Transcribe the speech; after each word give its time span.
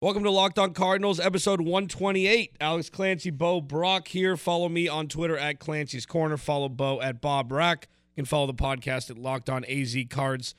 Welcome 0.00 0.22
to 0.22 0.30
Locked 0.30 0.60
On 0.60 0.74
Cardinals, 0.74 1.18
episode 1.18 1.60
128. 1.60 2.52
Alex 2.60 2.88
Clancy, 2.88 3.30
Bo 3.30 3.60
Brock 3.60 4.06
here. 4.06 4.36
Follow 4.36 4.68
me 4.68 4.86
on 4.86 5.08
Twitter 5.08 5.36
at 5.36 5.58
Clancy's 5.58 6.06
Corner. 6.06 6.36
Follow 6.36 6.68
Bo 6.68 7.00
at 7.00 7.20
Bob 7.20 7.50
Rack. 7.50 7.88
You 8.14 8.22
can 8.22 8.24
follow 8.24 8.46
the 8.46 8.54
podcast 8.54 9.10
at 9.10 9.18
Locked 9.18 9.50
On 9.50 9.64
AZ 9.64 9.96
Cards. 10.08 10.54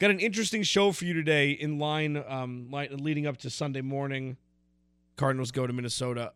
Got 0.00 0.10
an 0.10 0.18
interesting 0.18 0.64
show 0.64 0.90
for 0.90 1.04
you 1.04 1.14
today 1.14 1.52
in 1.52 1.78
line, 1.78 2.20
um, 2.26 2.66
leading 2.90 3.28
up 3.28 3.36
to 3.38 3.48
Sunday 3.48 3.80
morning. 3.80 4.38
Cardinals 5.14 5.52
go 5.52 5.68
to 5.68 5.72
Minnesota. 5.72 6.32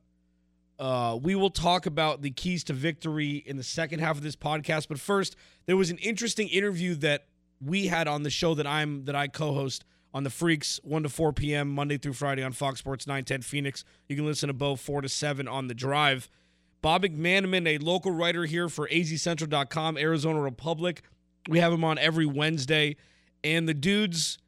Uh, 0.79 1.19
we 1.21 1.35
will 1.35 1.51
talk 1.51 1.87
about 1.87 2.23
the 2.23 2.31
keys 2.31 2.63
to 2.63 2.73
victory 2.73 3.43
in 3.47 3.57
the 3.57 3.65
second 3.65 3.99
half 3.99 4.17
of 4.17 4.23
this 4.23 4.37
podcast. 4.37 4.87
But 4.87 5.01
first, 5.01 5.35
there 5.67 5.77
was 5.77 5.91
an 5.91 5.99
interesting 5.99 6.47
interview 6.47 6.95
that 6.95 7.27
we 7.61 7.89
had 7.89 8.07
on 8.07 8.23
the 8.23 8.31
show 8.31 8.55
that 8.55 8.67
I'm 8.69 9.07
that 9.07 9.17
I 9.17 9.27
co-host 9.27 9.85
on 10.15 10.25
the 10.25 10.31
Freaks, 10.31 10.81
1 10.83 11.03
to 11.03 11.09
4 11.09 11.33
p.m., 11.33 11.69
Monday 11.69 11.99
through 11.99 12.15
Friday 12.15 12.43
on 12.43 12.53
Fox 12.53 12.79
Sports 12.79 13.07
910 13.07 13.43
Phoenix. 13.43 13.85
You 14.09 14.17
can 14.17 14.27
listen 14.27 14.49
to 14.49 14.53
Bo 14.53 14.77
4 14.77 15.03
to 15.03 15.09
7 15.09 15.47
on 15.47 15.69
the 15.69 15.75
drive. 15.75 16.29
Bob 16.81 17.03
McManaman, 17.03 17.67
a 17.67 17.79
local 17.79 18.13
writer 18.13 18.45
here 18.45 18.69
for 18.69 18.89
azcentral.com, 18.89 19.99
Arizona 19.99 20.41
Republic. 20.41 21.03
We 21.49 21.59
have 21.61 21.73
him 21.73 21.85
on 21.85 21.99
every 21.99 22.27
Wednesday. 22.27 22.97
And 23.43 23.69
the 23.69 23.75
dude's 23.75 24.39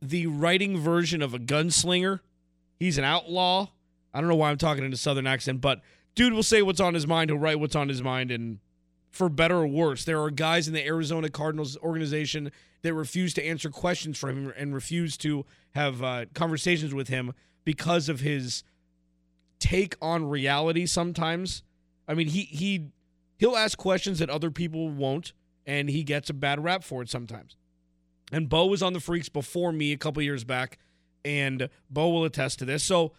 the 0.00 0.26
writing 0.26 0.78
version 0.78 1.22
of 1.22 1.34
a 1.34 1.38
gunslinger. 1.38 2.20
He's 2.78 2.98
an 2.98 3.04
outlaw. 3.04 3.68
I 4.14 4.20
don't 4.20 4.28
know 4.28 4.36
why 4.36 4.50
I'm 4.50 4.58
talking 4.58 4.84
in 4.84 4.92
a 4.92 4.96
southern 4.96 5.26
accent, 5.26 5.60
but 5.60 5.80
dude 6.14 6.32
will 6.32 6.42
say 6.42 6.62
what's 6.62 6.80
on 6.80 6.94
his 6.94 7.06
mind. 7.06 7.30
He'll 7.30 7.38
write 7.38 7.60
what's 7.60 7.76
on 7.76 7.88
his 7.88 8.02
mind. 8.02 8.30
And 8.30 8.58
for 9.10 9.28
better 9.28 9.56
or 9.56 9.66
worse, 9.66 10.04
there 10.04 10.20
are 10.22 10.30
guys 10.30 10.68
in 10.68 10.74
the 10.74 10.84
Arizona 10.84 11.28
Cardinals 11.28 11.76
organization 11.78 12.50
that 12.82 12.94
refuse 12.94 13.34
to 13.34 13.44
answer 13.44 13.70
questions 13.70 14.18
from 14.18 14.46
him 14.46 14.52
and 14.56 14.74
refuse 14.74 15.16
to 15.18 15.44
have 15.72 16.02
uh, 16.02 16.26
conversations 16.34 16.94
with 16.94 17.08
him 17.08 17.32
because 17.64 18.08
of 18.08 18.20
his 18.20 18.62
take 19.58 19.96
on 20.00 20.28
reality 20.28 20.86
sometimes. 20.86 21.62
I 22.06 22.14
mean, 22.14 22.28
he 22.28 22.42
he 22.42 22.88
he'll 23.38 23.56
ask 23.56 23.76
questions 23.76 24.18
that 24.20 24.30
other 24.30 24.50
people 24.50 24.88
won't, 24.88 25.32
and 25.66 25.90
he 25.90 26.04
gets 26.04 26.30
a 26.30 26.34
bad 26.34 26.62
rap 26.62 26.84
for 26.84 27.02
it 27.02 27.10
sometimes. 27.10 27.56
And 28.30 28.48
Bo 28.48 28.66
was 28.66 28.82
on 28.82 28.92
the 28.92 29.00
Freaks 29.00 29.28
before 29.28 29.72
me 29.72 29.92
a 29.92 29.96
couple 29.96 30.22
years 30.22 30.44
back, 30.44 30.78
and 31.24 31.68
Bo 31.90 32.10
will 32.10 32.24
attest 32.24 32.58
to 32.60 32.64
this. 32.64 32.82
So 32.84 33.12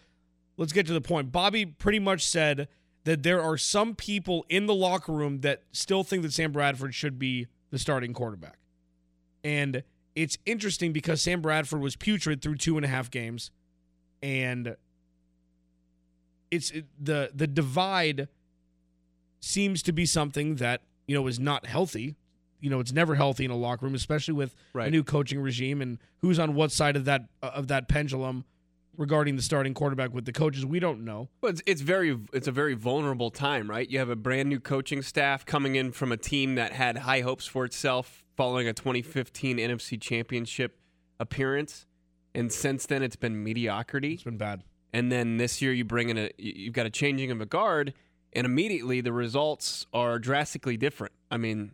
let's 0.56 0.72
get 0.72 0.86
to 0.86 0.92
the 0.92 1.00
point. 1.00 1.32
Bobby 1.32 1.66
pretty 1.66 1.98
much 1.98 2.24
said 2.24 2.68
that 3.04 3.22
there 3.22 3.42
are 3.42 3.56
some 3.56 3.94
people 3.94 4.44
in 4.48 4.66
the 4.66 4.74
locker 4.74 5.12
room 5.12 5.40
that 5.40 5.62
still 5.72 6.04
think 6.04 6.22
that 6.22 6.32
Sam 6.32 6.52
Bradford 6.52 6.94
should 6.94 7.18
be 7.18 7.46
the 7.70 7.78
starting 7.78 8.12
quarterback. 8.12 8.58
And 9.42 9.82
it's 10.14 10.36
interesting 10.44 10.92
because 10.92 11.22
Sam 11.22 11.40
Bradford 11.40 11.80
was 11.80 11.96
putrid 11.96 12.42
through 12.42 12.56
two 12.56 12.76
and 12.76 12.84
a 12.84 12.88
half 12.88 13.10
games, 13.10 13.50
and 14.22 14.76
it's 16.50 16.70
it, 16.72 16.86
the 16.98 17.30
the 17.34 17.46
divide 17.46 18.28
seems 19.40 19.82
to 19.84 19.92
be 19.92 20.04
something 20.04 20.56
that 20.56 20.82
you 21.06 21.14
know 21.14 21.26
is 21.26 21.38
not 21.38 21.66
healthy. 21.66 22.16
You 22.60 22.68
know, 22.68 22.80
it's 22.80 22.92
never 22.92 23.14
healthy 23.14 23.46
in 23.46 23.50
a 23.50 23.56
locker 23.56 23.86
room, 23.86 23.94
especially 23.94 24.34
with 24.34 24.54
right. 24.74 24.88
a 24.88 24.90
new 24.90 25.02
coaching 25.02 25.40
regime 25.40 25.80
and 25.80 25.98
who's 26.18 26.38
on 26.38 26.54
what 26.54 26.70
side 26.70 26.96
of 26.96 27.06
that 27.06 27.26
of 27.42 27.68
that 27.68 27.88
pendulum 27.88 28.44
regarding 29.00 29.34
the 29.34 29.42
starting 29.42 29.72
quarterback 29.72 30.12
with 30.12 30.26
the 30.26 30.32
coaches. 30.32 30.64
We 30.64 30.78
don't 30.78 31.04
know. 31.04 31.30
But 31.40 31.52
it's, 31.52 31.62
it's 31.66 31.80
very 31.80 32.16
it's 32.32 32.46
a 32.46 32.52
very 32.52 32.74
vulnerable 32.74 33.30
time, 33.30 33.68
right? 33.68 33.88
You 33.88 33.98
have 33.98 34.10
a 34.10 34.14
brand 34.14 34.48
new 34.48 34.60
coaching 34.60 35.02
staff 35.02 35.46
coming 35.46 35.74
in 35.74 35.90
from 35.90 36.12
a 36.12 36.16
team 36.18 36.54
that 36.56 36.72
had 36.72 36.98
high 36.98 37.22
hopes 37.22 37.46
for 37.46 37.64
itself 37.64 38.22
following 38.36 38.68
a 38.68 38.72
2015 38.74 39.56
NFC 39.56 40.00
Championship 40.00 40.78
appearance, 41.18 41.86
and 42.34 42.52
since 42.52 42.86
then 42.86 43.02
it's 43.02 43.16
been 43.16 43.42
mediocrity. 43.42 44.12
It's 44.12 44.22
been 44.22 44.36
bad. 44.36 44.62
And 44.92 45.10
then 45.10 45.38
this 45.38 45.62
year 45.62 45.72
you 45.72 45.84
bring 45.84 46.10
in 46.10 46.18
a 46.18 46.30
you've 46.36 46.74
got 46.74 46.86
a 46.86 46.90
changing 46.90 47.30
of 47.30 47.40
a 47.40 47.46
guard, 47.46 47.94
and 48.34 48.44
immediately 48.44 49.00
the 49.00 49.14
results 49.14 49.86
are 49.94 50.18
drastically 50.18 50.76
different. 50.76 51.14
I 51.30 51.38
mean, 51.38 51.72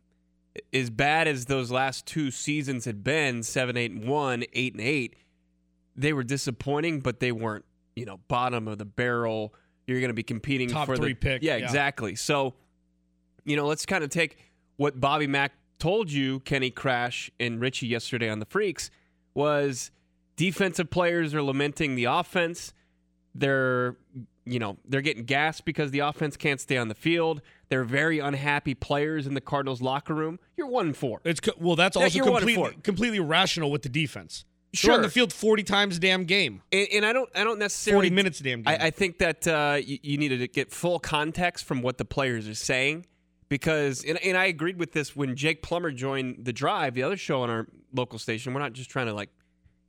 as 0.73 0.91
bad 0.91 1.27
as 1.27 1.47
those 1.47 1.73
last 1.73 2.07
two 2.07 2.31
seasons 2.31 2.85
had 2.85 3.03
been, 3.03 3.43
seven, 3.43 3.77
eight, 3.77 3.91
and 3.91 4.09
one, 4.09 4.45
eight 4.53 4.75
and 4.75 4.81
eight 4.81 5.17
they 5.97 6.13
were 6.13 6.25
disappointing, 6.25 7.01
but 7.01 7.21
they 7.21 7.33
weren't, 7.33 7.65
you 7.95 8.05
know, 8.05 8.19
bottom 8.29 8.69
of 8.69 8.79
the 8.79 8.85
barrel. 8.85 9.55
You're 9.87 10.01
going 10.01 10.11
to 10.11 10.15
be 10.15 10.23
competing 10.23 10.69
Top 10.69 10.87
for 10.87 10.97
three 10.97 11.13
the 11.13 11.15
pick. 11.15 11.43
Yeah, 11.43 11.57
yeah, 11.57 11.65
exactly. 11.65 12.15
So, 12.15 12.55
you 13.45 13.57
know, 13.57 13.67
let's 13.67 13.87
kind 13.87 14.05
of 14.05 14.11
take 14.11 14.39
what 14.77 15.01
Bobby 15.01 15.27
Mack 15.27 15.53
told 15.79 16.11
you, 16.11 16.41
Kenny 16.41 16.71
Crash 16.71 17.31
and 17.39 17.61
Richie 17.61 17.87
yesterday 17.87 18.29
on 18.29 18.39
the 18.39 18.47
Freaks 18.47 18.91
was 19.35 19.91
defensive 20.37 20.91
players 20.91 21.35
are 21.35 21.43
lamenting 21.43 21.95
the 21.95 22.05
offense. 22.05 22.73
They're, 23.35 23.97
you 24.45 24.59
know, 24.59 24.79
they're 24.89 25.03
getting 25.03 25.25
gassed 25.25 25.65
because 25.65 25.91
the 25.91 26.01
offense 26.01 26.37
can't 26.37 26.61
stay 26.61 26.79
on 26.79 26.89
the 26.89 26.95
field. 26.95 27.43
They're 27.69 27.85
very 27.85 28.19
unhappy 28.19 28.75
players 28.75 29.27
in 29.27 29.35
the 29.35 29.41
Cardinals 29.41 29.83
locker 29.83 30.15
room. 30.15 30.39
You're 30.57 30.69
one 30.69 30.87
and 30.87 30.97
four. 30.97 31.21
It's 31.25 31.41
well, 31.59 31.77
that's 31.77 31.97
also 31.97 32.23
completely 32.25 32.77
completely 32.83 33.21
rational 33.21 33.71
with 33.71 33.83
the 33.83 33.89
defense. 33.89 34.45
Sure. 34.77 34.89
They're 34.89 34.97
on 34.99 35.03
the 35.03 35.11
field 35.11 35.33
40 35.33 35.63
times 35.63 35.97
a 35.97 36.01
damn 36.01 36.25
game. 36.25 36.63
And, 36.71 36.89
and 36.93 37.07
I 37.07 37.13
don't 37.13 37.31
I 37.35 37.45
don't 37.45 37.59
necessarily 37.59 38.09
40 38.09 38.15
minutes 38.15 38.41
a 38.41 38.43
damn 38.43 38.63
game. 38.63 38.81
I, 38.81 38.87
I 38.87 38.91
think 38.91 39.19
that 39.19 39.47
uh, 39.47 39.79
you, 39.83 39.99
you 40.03 40.19
needed 40.19 40.39
to 40.41 40.49
get 40.49 40.73
full 40.73 40.99
context 40.99 41.65
from 41.65 41.83
what 41.83 41.99
the 41.99 42.05
players 42.05 42.49
are 42.49 42.55
saying 42.55 43.07
because 43.49 44.05
and, 44.05 44.19
and 44.19 44.37
I 44.37 44.47
agreed 44.47 44.79
with 44.79 44.93
this 44.93 45.17
when 45.17 45.37
Jake 45.37 45.63
Plummer 45.63 45.91
joined 45.91 46.45
the 46.45 46.53
drive, 46.53 46.95
the 46.95 47.03
other 47.03 47.17
show 47.17 47.43
on 47.43 47.51
our 47.51 47.67
local 47.93 48.19
station. 48.19 48.53
We're 48.53 48.61
not 48.61 48.73
just 48.73 48.91
trying 48.91 49.07
to 49.07 49.15
like, 49.15 49.31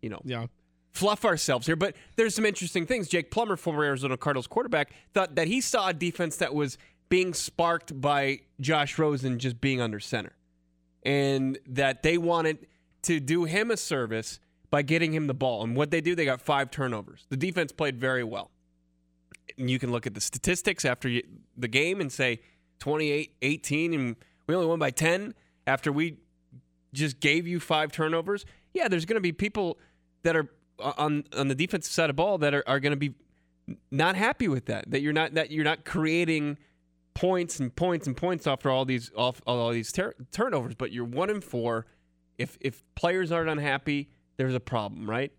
you 0.01 0.09
know, 0.09 0.21
yeah. 0.23 0.45
fluff 0.91 1.25
ourselves 1.25 1.65
here, 1.65 1.75
but 1.75 1.95
there's 2.15 2.35
some 2.35 2.45
interesting 2.45 2.85
things. 2.85 3.07
Jake 3.07 3.31
Plummer, 3.31 3.57
former 3.57 3.83
Arizona 3.83 4.17
Cardinals 4.17 4.47
quarterback, 4.47 4.91
thought 5.13 5.35
that 5.35 5.47
he 5.47 5.61
saw 5.61 5.89
a 5.89 5.93
defense 5.93 6.37
that 6.37 6.53
was 6.53 6.77
being 7.09 7.33
sparked 7.33 7.99
by 7.99 8.41
Josh 8.59 8.97
Rosen 8.97 9.39
just 9.39 9.59
being 9.61 9.81
under 9.81 9.99
center. 9.99 10.33
And 11.03 11.57
that 11.67 12.03
they 12.03 12.17
wanted 12.17 12.67
to 13.03 13.19
do 13.19 13.45
him 13.45 13.71
a 13.71 13.77
service 13.77 14.39
by 14.69 14.81
getting 14.81 15.13
him 15.13 15.27
the 15.27 15.33
ball. 15.33 15.63
And 15.63 15.75
what 15.75 15.91
they 15.91 16.01
do, 16.01 16.15
they 16.15 16.25
got 16.25 16.41
five 16.41 16.71
turnovers. 16.71 17.25
The 17.29 17.37
defense 17.37 17.71
played 17.71 17.99
very 17.99 18.23
well. 18.23 18.51
And 19.57 19.69
you 19.69 19.79
can 19.79 19.91
look 19.91 20.05
at 20.05 20.13
the 20.13 20.21
statistics 20.21 20.85
after 20.85 21.09
the 21.55 21.67
game 21.67 22.01
and 22.01 22.11
say 22.11 22.39
28 22.79 23.33
18, 23.41 23.93
and 23.93 24.15
we 24.45 24.55
only 24.55 24.67
won 24.67 24.79
by 24.79 24.91
10 24.91 25.33
after 25.65 25.91
we 25.91 26.17
just 26.93 27.19
gave 27.19 27.47
you 27.47 27.59
five 27.59 27.91
turnovers. 27.91 28.45
Yeah, 28.73 28.87
there's 28.87 29.05
going 29.05 29.15
to 29.15 29.21
be 29.21 29.31
people 29.31 29.77
that 30.23 30.35
are 30.35 30.49
uh, 30.79 30.93
on 30.97 31.23
on 31.35 31.47
the 31.47 31.55
defensive 31.55 31.91
side 31.91 32.09
of 32.09 32.15
ball 32.15 32.37
that 32.39 32.53
are, 32.53 32.63
are 32.67 32.79
going 32.79 32.91
to 32.91 32.97
be 32.97 33.13
not 33.91 34.15
happy 34.15 34.47
with 34.47 34.65
that. 34.65 34.89
That 34.91 35.01
you're 35.01 35.13
not 35.13 35.33
that 35.33 35.51
you're 35.51 35.63
not 35.63 35.85
creating 35.85 36.57
points 37.13 37.59
and 37.59 37.75
points 37.75 38.05
and 38.05 38.15
points 38.15 38.45
after 38.45 38.69
all 38.69 38.85
these 38.85 39.11
off 39.15 39.41
all 39.47 39.71
these 39.71 39.91
ter- 39.91 40.15
turnovers. 40.31 40.75
But 40.75 40.91
you're 40.91 41.05
one 41.05 41.29
and 41.29 41.43
four. 41.43 41.85
If 42.37 42.57
if 42.61 42.83
players 42.95 43.31
aren't 43.31 43.49
unhappy, 43.49 44.09
there's 44.37 44.55
a 44.55 44.59
problem, 44.59 45.09
right? 45.09 45.31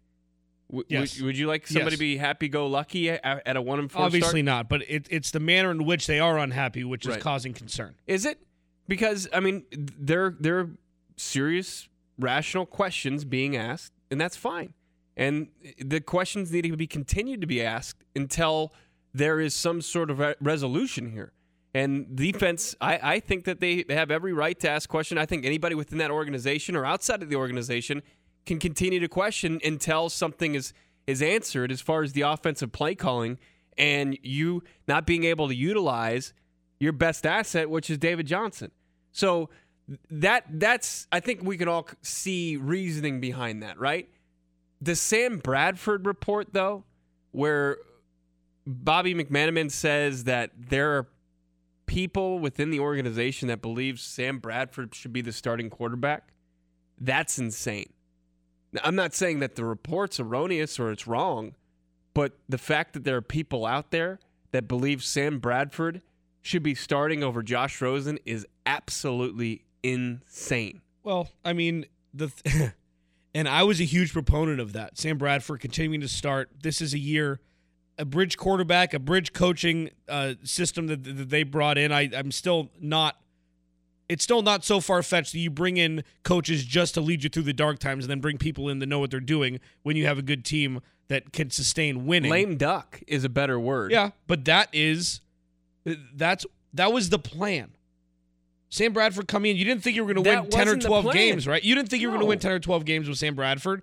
W- 0.71 0.85
yes. 0.89 1.17
Would, 1.17 1.27
would, 1.27 1.39
you 1.39 1.47
like 1.47 1.67
somebody 1.67 1.93
yes. 1.93 1.99
to 1.99 1.99
be 1.99 2.17
happy-go-lucky 2.17 3.11
at, 3.11 3.47
at, 3.47 3.57
a 3.57 3.63
one 3.63 3.79
and 3.79 3.91
four? 3.91 4.03
Obviously 4.03 4.43
start? 4.43 4.45
not, 4.45 4.69
but 4.69 4.83
it, 4.89 5.07
it's 5.11 5.31
the 5.31 5.41
manner 5.41 5.71
in 5.71 5.85
which 5.85 6.07
they 6.07 6.21
are 6.21 6.39
unhappy, 6.39 6.85
which 6.85 7.07
is 7.07 7.17
causing 7.17 7.55
concern. 7.55 7.95
Is 8.07 8.27
it? 8.27 8.41
Because 8.87 9.29
I 9.33 9.41
mean, 9.41 9.65
there 9.71 10.35
there 10.39 10.59
are 10.61 10.71
serious, 11.17 11.89
rational 12.19 12.67
questions 12.67 13.25
being 13.25 13.57
asked, 13.57 13.93
and 14.11 14.21
that's 14.21 14.37
fine. 14.37 14.75
And 15.17 15.49
the 15.79 16.01
questions 16.01 16.53
need 16.53 16.63
to 16.63 16.77
be 16.77 16.87
continued 16.87 17.41
to 17.41 17.47
be 17.47 17.63
asked 17.63 18.05
until 18.15 18.73
there 19.13 19.41
is 19.41 19.55
some 19.55 19.83
sort 19.83 20.11
of 20.11 20.21
re- 20.21 20.35
resolution 20.41 21.11
here. 21.11 21.33
And 21.75 22.17
defense, 22.17 22.75
I, 22.81 22.99
I 23.03 23.21
think 23.21 23.45
that 23.45 23.61
they 23.61 23.85
have 23.91 24.11
every 24.11 24.33
right 24.33 24.59
to 24.61 24.71
ask 24.71 24.89
questions. 24.89 25.21
I 25.21 25.27
think 25.27 25.45
anybody 25.45 25.75
within 25.75 25.99
that 25.99 26.11
organization 26.11 26.77
or 26.77 26.87
outside 26.87 27.23
of 27.23 27.29
the 27.29 27.37
organization 27.37 28.03
can 28.49 28.59
continue 28.59 28.99
to 28.99 29.09
question 29.09 29.61
until 29.63 30.09
something 30.09 30.55
is 30.55 30.73
is 31.07 31.23
answered 31.23 31.71
as 31.71 31.81
far 31.81 32.03
as 32.03 32.13
the 32.15 32.23
offensive 32.23 32.73
play 32.73 32.95
calling 32.95 33.39
and 33.77 34.19
you 34.23 34.63
not 34.87 35.07
being 35.07 35.25
able 35.25 35.49
to 35.49 35.55
utilize 35.55 36.35
your 36.81 36.93
best 36.93 37.25
asset, 37.25 37.71
which 37.71 37.89
is 37.89 37.99
David 37.99 38.27
Johnson. 38.27 38.71
So 39.13 39.51
that 40.11 40.45
that's 40.49 41.07
I 41.13 41.21
think 41.21 41.43
we 41.43 41.57
can 41.57 41.69
all 41.69 41.89
see 42.03 42.57
reasoning 42.57 43.21
behind 43.21 43.63
that, 43.63 43.79
right? 43.79 44.09
The 44.81 44.97
Sam 44.97 45.39
Bradford 45.39 46.07
report, 46.07 46.53
though, 46.53 46.85
where 47.33 47.79
Bobby 48.67 49.15
McManaman 49.15 49.71
says 49.71 50.25
that 50.25 50.53
there 50.57 50.97
are 50.97 51.09
people 51.87 52.39
within 52.39 52.71
the 52.71 52.81
organization 52.81 53.49
that 53.49 53.61
believes 53.61 54.03
Sam 54.03 54.39
Bradford 54.39 54.95
should 54.95 55.13
be 55.13 55.21
the 55.21 55.33
starting 55.33 55.69
quarterback, 55.69 56.33
that's 57.01 57.39
insane. 57.39 57.93
I'm 58.83 58.95
not 58.95 59.15
saying 59.15 59.41
that 59.41 59.57
the 59.57 59.65
report's 59.65 60.21
erroneous 60.21 60.79
or 60.79 60.91
it's 60.91 61.07
wrong, 61.07 61.55
but 62.15 62.33
the 62.49 62.59
fact 62.59 62.93
that 62.95 63.05
there 63.05 63.17
are 63.17 63.23
people 63.23 63.65
out 63.65 63.91
there 63.91 64.19
that 64.53 64.69
believe 64.69 65.03
Sam 65.03 65.39
Bradford 65.39 66.03
should 66.43 66.63
be 66.63 66.75
starting 66.75 67.23
over 67.23 67.43
Josh 67.43 67.81
Rosen 67.81 68.19
is 68.25 68.47
absolutely 68.67 69.65
insane. 69.83 70.81
Well, 71.03 71.31
I 71.45 71.53
mean, 71.53 71.87
the 72.13 72.29
th- 72.29 72.73
And 73.35 73.49
I 73.49 73.63
was 73.63 73.81
a 73.81 73.85
huge 73.85 74.13
proponent 74.13 74.61
of 74.61 74.73
that. 74.73 74.99
Sam 74.99 75.19
Bradford 75.19 75.61
continuing 75.61 76.01
to 76.01 76.09
start. 76.09 76.51
This 76.63 76.81
is 76.81 76.95
a 76.95 76.99
year, 76.99 77.41
a 77.99 78.05
bridge 78.05 78.37
quarterback, 78.37 78.95
a 78.95 78.99
bridge 78.99 79.33
coaching 79.33 79.91
uh, 80.09 80.35
system 80.43 80.87
that, 80.87 81.05
that 81.05 81.29
they 81.29 81.43
brought 81.43 81.79
in. 81.79 81.93
I, 81.93 82.11
I'm 82.17 82.33
still 82.33 82.71
not. 82.81 83.17
It's 84.09 84.25
still 84.25 84.43
not 84.43 84.65
so 84.65 84.81
far 84.81 85.03
fetched 85.03 85.33
that 85.33 85.39
you 85.39 85.51
bring 85.51 85.77
in 85.77 86.03
coaches 86.23 86.65
just 86.65 86.95
to 86.95 87.01
lead 87.01 87.23
you 87.23 87.29
through 87.29 87.43
the 87.43 87.53
dark 87.53 87.79
times 87.79 88.05
and 88.05 88.11
then 88.11 88.21
bring 88.21 88.39
people 88.39 88.69
in 88.69 88.79
that 88.79 88.87
know 88.87 88.99
what 88.99 89.11
they're 89.11 89.21
doing 89.21 89.61
when 89.83 89.97
you 89.97 90.07
have 90.07 90.19
a 90.19 90.23
good 90.23 90.45
team 90.45 90.81
that 91.09 91.33
can 91.33 91.51
sustain 91.51 92.07
winning. 92.07 92.31
Lame 92.31 92.57
duck 92.57 93.01
is 93.07 93.25
a 93.25 93.29
better 93.29 93.61
word. 93.61 93.91
Yeah, 93.91 94.11
but 94.27 94.45
that 94.47 94.69
is 94.73 95.21
that's 96.15 96.47
that 96.75 96.93
was 96.93 97.11
the 97.11 97.19
plan. 97.19 97.73
Sam 98.71 98.93
Bradford 98.93 99.29
coming 99.29 99.53
in, 99.53 99.57
you 99.57 99.65
didn't 99.65 99.83
think 99.83 99.97
you 99.97 100.05
were 100.05 100.13
going 100.13 100.25
to 100.25 100.31
win 100.31 100.51
10 100.51 100.69
or 100.69 100.77
12 100.77 101.13
games, 101.13 101.47
right? 101.49 101.63
You 101.63 101.75
didn't 101.75 101.89
think 101.89 102.03
you 102.03 102.09
were 102.09 102.13
going 102.13 102.25
to 102.25 102.29
win 102.29 102.39
10 102.39 102.53
or 102.53 102.59
12 102.61 102.85
games 102.85 103.09
with 103.09 103.17
Sam 103.17 103.35
Bradford. 103.35 103.83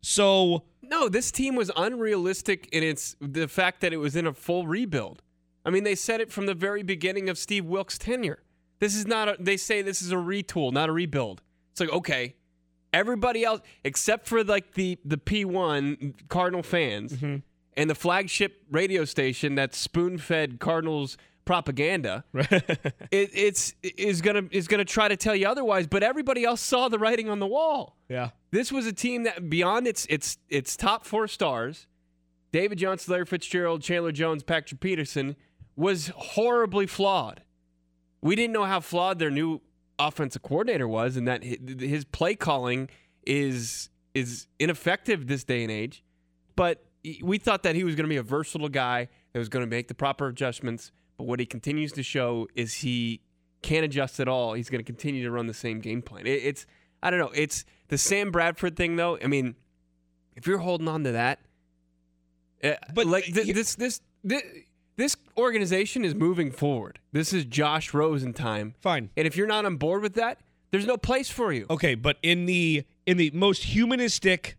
So, 0.00 0.64
No, 0.82 1.08
this 1.08 1.30
team 1.30 1.54
was 1.54 1.70
unrealistic 1.76 2.68
in 2.72 2.82
its 2.82 3.16
the 3.20 3.46
fact 3.46 3.80
that 3.82 3.92
it 3.92 3.98
was 3.98 4.16
in 4.16 4.26
a 4.26 4.32
full 4.32 4.66
rebuild. 4.66 5.22
I 5.64 5.70
mean, 5.70 5.84
they 5.84 5.94
said 5.94 6.20
it 6.20 6.32
from 6.32 6.46
the 6.46 6.54
very 6.54 6.82
beginning 6.82 7.28
of 7.28 7.38
Steve 7.38 7.64
Wilks' 7.64 7.98
tenure. 7.98 8.40
This 8.78 8.94
is 8.94 9.06
not 9.06 9.28
a 9.28 9.36
they 9.38 9.56
say 9.56 9.82
this 9.82 10.02
is 10.02 10.12
a 10.12 10.16
retool, 10.16 10.72
not 10.72 10.88
a 10.88 10.92
rebuild. 10.92 11.42
It's 11.72 11.80
like, 11.80 11.90
okay, 11.92 12.34
everybody 12.92 13.44
else 13.44 13.60
except 13.84 14.26
for 14.26 14.42
like 14.44 14.74
the 14.74 14.98
the 15.04 15.16
P1 15.18 16.28
Cardinal 16.28 16.62
fans 16.62 17.12
Mm-hmm. 17.12 17.36
and 17.76 17.90
the 17.90 17.94
flagship 17.94 18.62
radio 18.70 19.04
station 19.04 19.54
that's 19.54 19.76
spoon-fed 19.78 20.58
Cardinals 20.60 21.16
propaganda. 21.44 22.24
it, 22.34 22.90
it's 23.10 23.74
is 23.82 24.20
gonna 24.20 24.42
is 24.50 24.66
gonna 24.68 24.84
try 24.84 25.08
to 25.08 25.16
tell 25.16 25.34
you 25.36 25.46
otherwise, 25.48 25.86
but 25.86 26.02
everybody 26.02 26.44
else 26.44 26.60
saw 26.60 26.88
the 26.88 26.98
writing 26.98 27.28
on 27.28 27.38
the 27.38 27.46
wall. 27.46 27.96
yeah. 28.08 28.30
This 28.52 28.72
was 28.72 28.86
a 28.86 28.92
team 28.92 29.24
that 29.24 29.50
beyond 29.50 29.86
its 29.86 30.06
its 30.06 30.38
its 30.48 30.76
top 30.76 31.04
four 31.04 31.28
stars, 31.28 31.86
David 32.52 32.78
Johnson, 32.78 33.12
Larry 33.12 33.26
Fitzgerald, 33.26 33.82
Chandler 33.82 34.12
Jones, 34.12 34.42
Patrick 34.42 34.80
Peterson, 34.80 35.36
was 35.76 36.08
horribly 36.16 36.86
flawed. 36.86 37.42
We 38.26 38.34
didn't 38.36 38.52
know 38.52 38.64
how 38.64 38.80
flawed 38.80 39.18
their 39.18 39.30
new 39.30 39.60
offensive 39.98 40.42
coordinator 40.42 40.88
was, 40.88 41.16
and 41.16 41.28
that 41.28 41.44
his 41.44 42.04
play 42.04 42.34
calling 42.34 42.88
is 43.24 43.88
is 44.14 44.46
ineffective 44.58 45.26
this 45.26 45.44
day 45.44 45.62
and 45.62 45.70
age. 45.70 46.02
But 46.56 46.84
we 47.22 47.38
thought 47.38 47.62
that 47.62 47.74
he 47.76 47.84
was 47.84 47.94
going 47.94 48.04
to 48.04 48.08
be 48.08 48.16
a 48.16 48.22
versatile 48.22 48.68
guy 48.68 49.08
that 49.32 49.38
was 49.38 49.48
going 49.48 49.64
to 49.64 49.70
make 49.70 49.88
the 49.88 49.94
proper 49.94 50.26
adjustments. 50.26 50.90
But 51.16 51.26
what 51.26 51.38
he 51.38 51.46
continues 51.46 51.92
to 51.92 52.02
show 52.02 52.48
is 52.54 52.74
he 52.74 53.20
can't 53.62 53.84
adjust 53.84 54.18
at 54.20 54.28
all. 54.28 54.54
He's 54.54 54.70
going 54.70 54.82
to 54.82 54.84
continue 54.84 55.22
to 55.22 55.30
run 55.30 55.46
the 55.46 55.54
same 55.54 55.80
game 55.80 56.02
plan. 56.02 56.26
It's 56.26 56.66
I 57.02 57.10
don't 57.10 57.20
know. 57.20 57.32
It's 57.34 57.64
the 57.88 57.98
Sam 57.98 58.30
Bradford 58.30 58.76
thing, 58.76 58.96
though. 58.96 59.18
I 59.22 59.28
mean, 59.28 59.54
if 60.34 60.46
you're 60.46 60.58
holding 60.58 60.88
on 60.88 61.04
to 61.04 61.12
that, 61.12 61.40
uh, 62.64 62.72
But, 62.94 63.06
like 63.06 63.24
th- 63.24 63.54
this, 63.54 63.74
this 63.76 64.00
this 64.24 64.42
this 64.96 65.16
organization 65.36 66.04
is 66.04 66.14
moving 66.14 66.50
forward. 66.50 66.98
This 67.12 67.32
is 67.32 67.44
Josh 67.44 67.92
Rosen 67.94 68.32
time, 68.32 68.74
Fine. 68.80 69.10
and 69.16 69.26
if 69.26 69.36
you're 69.36 69.46
not 69.46 69.64
on 69.64 69.76
board 69.76 70.02
with 70.02 70.14
that, 70.14 70.40
there's 70.70 70.86
no 70.86 70.96
place 70.96 71.30
for 71.30 71.52
you. 71.52 71.66
Okay, 71.70 71.94
but 71.94 72.16
in 72.22 72.46
the 72.46 72.84
in 73.06 73.16
the 73.16 73.30
most 73.32 73.64
humanistic 73.64 74.56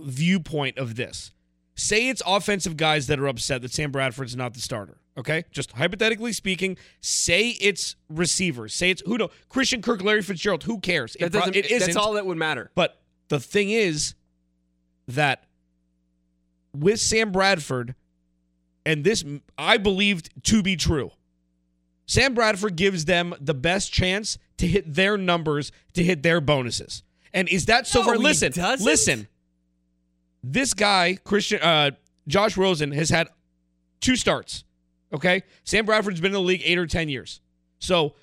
viewpoint 0.00 0.78
of 0.78 0.96
this, 0.96 1.32
say 1.74 2.08
it's 2.08 2.22
offensive 2.26 2.76
guys 2.76 3.06
that 3.08 3.18
are 3.18 3.26
upset 3.26 3.62
that 3.62 3.72
Sam 3.72 3.90
Bradford's 3.90 4.36
not 4.36 4.54
the 4.54 4.60
starter. 4.60 4.98
Okay, 5.16 5.44
just 5.52 5.72
hypothetically 5.72 6.32
speaking, 6.32 6.76
say 7.00 7.50
it's 7.60 7.94
receivers, 8.08 8.74
say 8.74 8.90
it's 8.90 9.02
who 9.06 9.16
know 9.16 9.30
Christian 9.48 9.80
Kirk, 9.80 10.02
Larry 10.02 10.22
Fitzgerald. 10.22 10.64
Who 10.64 10.80
cares? 10.80 11.14
It 11.16 11.30
pro- 11.30 11.40
doesn't. 11.40 11.56
it 11.56 11.80
that's 11.80 11.96
all 11.96 12.14
that 12.14 12.26
would 12.26 12.38
matter. 12.38 12.70
But 12.74 13.00
the 13.28 13.38
thing 13.38 13.70
is 13.70 14.14
that 15.06 15.44
with 16.74 17.00
Sam 17.00 17.30
Bradford, 17.30 17.94
and 18.86 19.04
this 19.04 19.24
I 19.58 19.76
believed 19.78 20.30
to 20.44 20.62
be 20.62 20.76
true, 20.76 21.10
Sam 22.06 22.34
Bradford 22.34 22.76
gives 22.76 23.04
them 23.06 23.34
the 23.40 23.54
best 23.54 23.92
chance 23.92 24.38
to 24.58 24.66
hit 24.66 24.94
their 24.94 25.16
numbers, 25.16 25.72
to 25.94 26.02
hit 26.04 26.22
their 26.22 26.40
bonuses. 26.40 27.02
And 27.32 27.48
is 27.48 27.66
that 27.66 27.86
so 27.86 28.00
No, 28.00 28.06
far? 28.06 28.16
Listen, 28.18 28.52
doesn't. 28.52 28.84
listen. 28.84 29.28
This 30.42 30.74
guy, 30.74 31.16
Christian, 31.24 31.60
uh, 31.62 31.92
Josh 32.28 32.56
Rosen, 32.56 32.92
has 32.92 33.10
had 33.10 33.28
two 34.00 34.14
starts. 34.16 34.64
Okay, 35.12 35.42
Sam 35.64 35.86
Bradford's 35.86 36.20
been 36.20 36.28
in 36.30 36.34
the 36.34 36.40
league 36.40 36.62
eight 36.64 36.78
or 36.78 36.86
ten 36.86 37.08
years. 37.08 37.40
So 37.78 38.14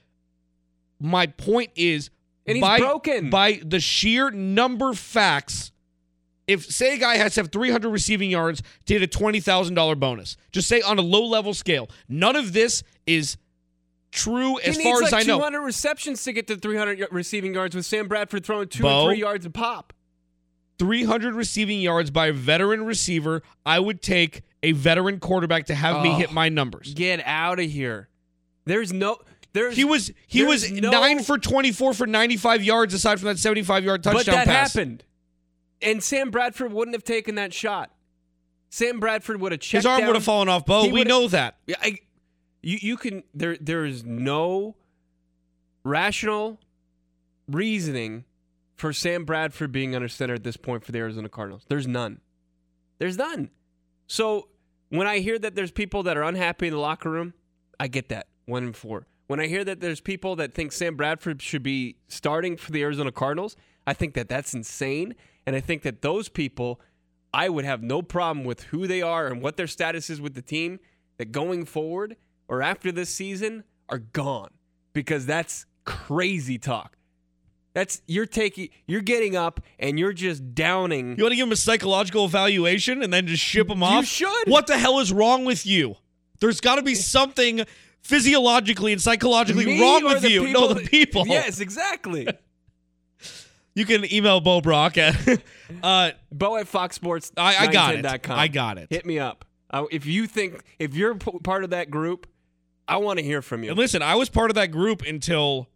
my 1.00 1.26
point 1.28 1.72
is, 1.76 2.10
And 2.46 2.58
he's 2.58 2.62
by, 2.62 2.78
broken. 2.80 3.30
by 3.30 3.60
the 3.66 3.80
sheer 3.80 4.30
number 4.30 4.94
facts. 4.94 5.71
If 6.52 6.66
say 6.66 6.96
a 6.96 6.98
guy 6.98 7.18
has 7.18 7.36
to 7.36 7.42
have 7.42 7.52
300 7.52 7.90
receiving 7.90 8.30
yards 8.30 8.62
to 8.86 8.94
hit 8.94 9.02
a 9.02 9.08
twenty 9.08 9.40
thousand 9.40 9.76
dollar 9.76 9.96
bonus, 9.96 10.38
just 10.52 10.68
say 10.68 10.82
on 10.82 10.98
a 10.98 11.02
low 11.02 11.26
level 11.26 11.54
scale, 11.54 11.90
none 12.10 12.36
of 12.36 12.54
this 12.54 12.84
is 13.08 13.38
true 14.12 14.60
as 14.60 14.76
he 14.78 14.84
far 14.84 14.94
needs 15.00 15.06
as 15.08 15.12
like 15.14 15.24
I 15.24 15.28
know. 15.28 15.38
200 15.38 15.62
receptions 15.62 16.24
to 16.26 16.34
get 16.34 16.48
to 16.48 16.58
300 16.58 17.00
y- 17.00 17.06
receiving 17.12 17.54
yards 17.54 17.76
with 17.76 17.86
Sam 17.86 18.08
Bradford 18.08 18.46
throwing 18.46 18.68
two 18.68 18.84
Bo? 18.84 19.08
and 19.08 19.10
three 19.16 19.20
yards 19.22 19.46
a 19.46 19.50
pop. 19.50 19.94
300 20.80 21.36
receiving 21.36 21.80
yards 21.80 22.10
by 22.10 22.28
a 22.28 22.34
veteran 22.34 22.84
receiver, 22.86 23.44
I 23.66 23.80
would 23.80 24.02
take 24.02 24.42
a 24.64 24.72
veteran 24.72 25.20
quarterback 25.20 25.68
to 25.68 25.76
have 25.76 26.02
me 26.02 26.10
Oh. 26.10 26.16
hit 26.18 26.32
my 26.32 26.50
numbers. 26.50 26.94
Get 26.96 27.22
out 27.26 27.60
of 27.60 27.70
here. 27.70 28.10
There's 28.66 28.92
no. 28.92 29.18
There's 29.54 29.76
He 29.76 29.84
was 29.84 30.12
he 30.28 30.44
was 30.44 30.72
no- 30.72 30.90
nine 30.90 31.22
for 31.24 31.38
24 31.38 31.94
for 31.94 32.08
95 32.08 32.64
yards 32.64 32.94
aside 32.94 33.20
from 33.20 33.28
that 33.28 33.38
75 33.38 33.84
yard 33.84 34.02
touchdown 34.04 34.24
but 34.26 34.32
that 34.32 34.46
pass. 34.48 34.74
happened, 34.74 35.04
and 35.82 36.04
Sam 36.04 36.32
Bradford 36.32 36.72
wouldn't 36.72 36.96
have 36.96 37.04
taken 37.04 37.36
that 37.36 37.54
shot. 37.54 37.92
Sam 38.70 39.00
Bradford 39.00 39.42
would 39.42 39.52
have 39.52 39.62
checked. 39.62 39.80
His 39.80 39.86
arm 39.86 40.00
down. 40.00 40.08
would 40.08 40.16
have 40.16 40.24
fallen 40.24 40.48
off, 40.48 40.66
Bo. 40.66 40.84
He 40.84 40.92
We 40.92 41.04
know 41.04 41.28
that. 41.28 41.58
I, 41.82 42.00
you 42.62 42.78
you 42.82 42.98
can 42.98 43.24
there 43.34 43.58
there 43.60 43.86
is 43.86 44.04
no 44.04 44.76
rational 45.84 46.60
reasoning 47.48 48.26
for 48.76 48.94
Sam 48.94 49.26
Bradford 49.26 49.72
being 49.72 49.96
under 49.96 50.08
center 50.08 50.36
at 50.36 50.44
this 50.44 50.58
point 50.58 50.84
for 50.84 50.92
the 50.92 51.00
Arizona 51.00 51.30
Cardinals. 51.30 51.66
There's 51.68 51.88
none. 51.88 52.22
There's 52.98 53.18
none. 53.18 53.50
So 54.08 54.48
when 54.90 55.08
I 55.08 55.20
hear 55.20 55.38
that 55.40 55.56
there's 55.56 55.72
people 55.72 56.04
that 56.04 56.18
are 56.18 56.24
unhappy 56.24 56.68
in 56.68 56.74
the 56.74 56.80
locker 56.80 57.10
room, 57.10 57.34
I 57.80 57.88
get 57.88 58.10
that. 58.10 58.28
One 58.46 58.64
and 58.64 58.76
four. 58.76 59.08
When 59.28 59.40
I 59.40 59.48
hear 59.48 59.64
that 59.64 59.80
there's 59.80 60.02
people 60.02 60.36
that 60.38 60.54
think 60.54 60.72
Sam 60.72 60.96
Bradford 60.96 61.42
should 61.42 61.64
be 61.64 61.96
starting 62.08 62.58
for 62.58 62.72
the 62.72 62.82
Arizona 62.82 63.12
Cardinals, 63.12 63.56
I 63.88 63.94
think 63.94 64.14
that 64.16 64.28
that's 64.28 64.54
insane. 64.54 65.16
And 65.46 65.56
I 65.56 65.60
think 65.60 65.82
that 65.84 66.02
those 66.02 66.30
people, 66.30 66.80
I 67.34 67.50
would 67.50 67.66
have 67.66 67.82
no 67.82 68.02
problem 68.02 68.46
with 68.46 68.64
who 68.64 68.88
they 68.88 69.02
are 69.02 69.28
and 69.28 69.42
what 69.42 69.58
their 69.58 69.68
status 69.68 70.10
is 70.10 70.22
with 70.22 70.34
the 70.36 70.42
team, 70.42 70.80
that 71.18 71.32
going 71.32 71.66
forward 71.66 72.16
or 72.48 72.62
after 72.62 72.92
this 72.92 73.10
season 73.10 73.64
are 73.90 74.00
gone 74.00 74.50
because 74.94 75.26
that's 75.26 75.66
crazy 75.86 76.58
talk. 76.58 76.98
That's 77.74 78.02
you're 78.06 78.26
taking 78.26 78.70
you're 78.86 79.02
getting 79.02 79.38
up 79.38 79.62
and 79.80 79.98
you're 79.98 80.12
just 80.12 80.54
downing 80.54 81.16
You 81.18 81.24
want 81.24 81.32
to 81.32 81.36
give 81.38 81.48
him 81.48 81.54
a 81.54 81.56
psychological 81.58 82.26
evaluation 82.26 83.02
and 83.02 83.14
then 83.14 83.28
just 83.28 83.42
ship 83.42 83.70
him 83.70 83.80
You 83.80 83.86
off? 83.86 84.06
should. 84.06 84.48
What 84.50 84.68
the 84.68 84.78
hell 84.78 85.00
is 85.00 85.14
wrong 85.14 85.46
with 85.46 85.66
you? 85.66 85.96
There's 86.42 86.60
got 86.60 86.76
to 86.76 86.82
be 86.82 86.96
something 86.96 87.64
physiologically 88.02 88.92
and 88.92 89.02
psychologically 89.02 89.66
Me 89.66 89.82
wrong 89.82 90.04
with 90.04 90.24
you. 90.30 90.44
people 90.46 90.62
no, 90.68 90.74
the 90.74 90.82
people. 90.82 91.26
Yes, 91.28 91.60
exactly. 91.62 92.28
You 93.82 93.88
can 93.88 94.14
email 94.14 94.40
Bo 94.42 94.62
Brock 94.62 94.96
at. 95.00 95.42
uh, 95.84 96.12
Bo 96.32 96.56
at 96.58 96.68
Fox 96.68 96.96
Sports. 96.96 97.32
I, 97.36 97.66
I 97.66 97.68
got 97.72 97.96
it. 97.96 98.06
910.com. 98.06 98.38
I 98.38 98.48
got 98.48 98.78
it. 98.78 98.88
Hit 98.92 99.08
me 99.08 99.18
up. 99.18 99.44
Uh, 99.72 99.86
if 99.90 100.06
you 100.06 100.28
think 100.28 100.62
if 100.78 100.94
you're 100.94 101.16
p- 101.16 101.40
part 101.44 101.64
of 101.64 101.72
that 101.72 101.90
group, 101.90 102.28
I 102.88 102.98
want 102.98 103.18
to 103.18 103.26
hear 103.26 103.42
from 103.42 103.64
you. 103.64 103.72
And 103.72 103.80
listen, 103.80 104.04
I 104.04 104.14
was 104.14 104.30
part 104.30 104.52
of 104.52 104.56
that 104.56 104.68
group 104.68 105.02
until 105.02 105.68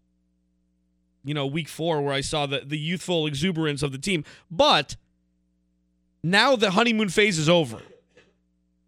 you 1.24 1.33
know 1.33 1.47
week 1.47 1.67
four, 1.67 2.00
where 2.03 2.13
I 2.13 2.21
saw 2.21 2.45
the 2.45 2.59
the 2.59 2.77
youthful 2.77 3.25
exuberance 3.25 3.81
of 3.81 3.91
the 3.91 3.97
team. 3.97 4.24
But 4.51 4.97
now 6.21 6.55
the 6.55 6.71
honeymoon 6.71 7.09
phase 7.09 7.39
is 7.39 7.50
over. 7.50 7.81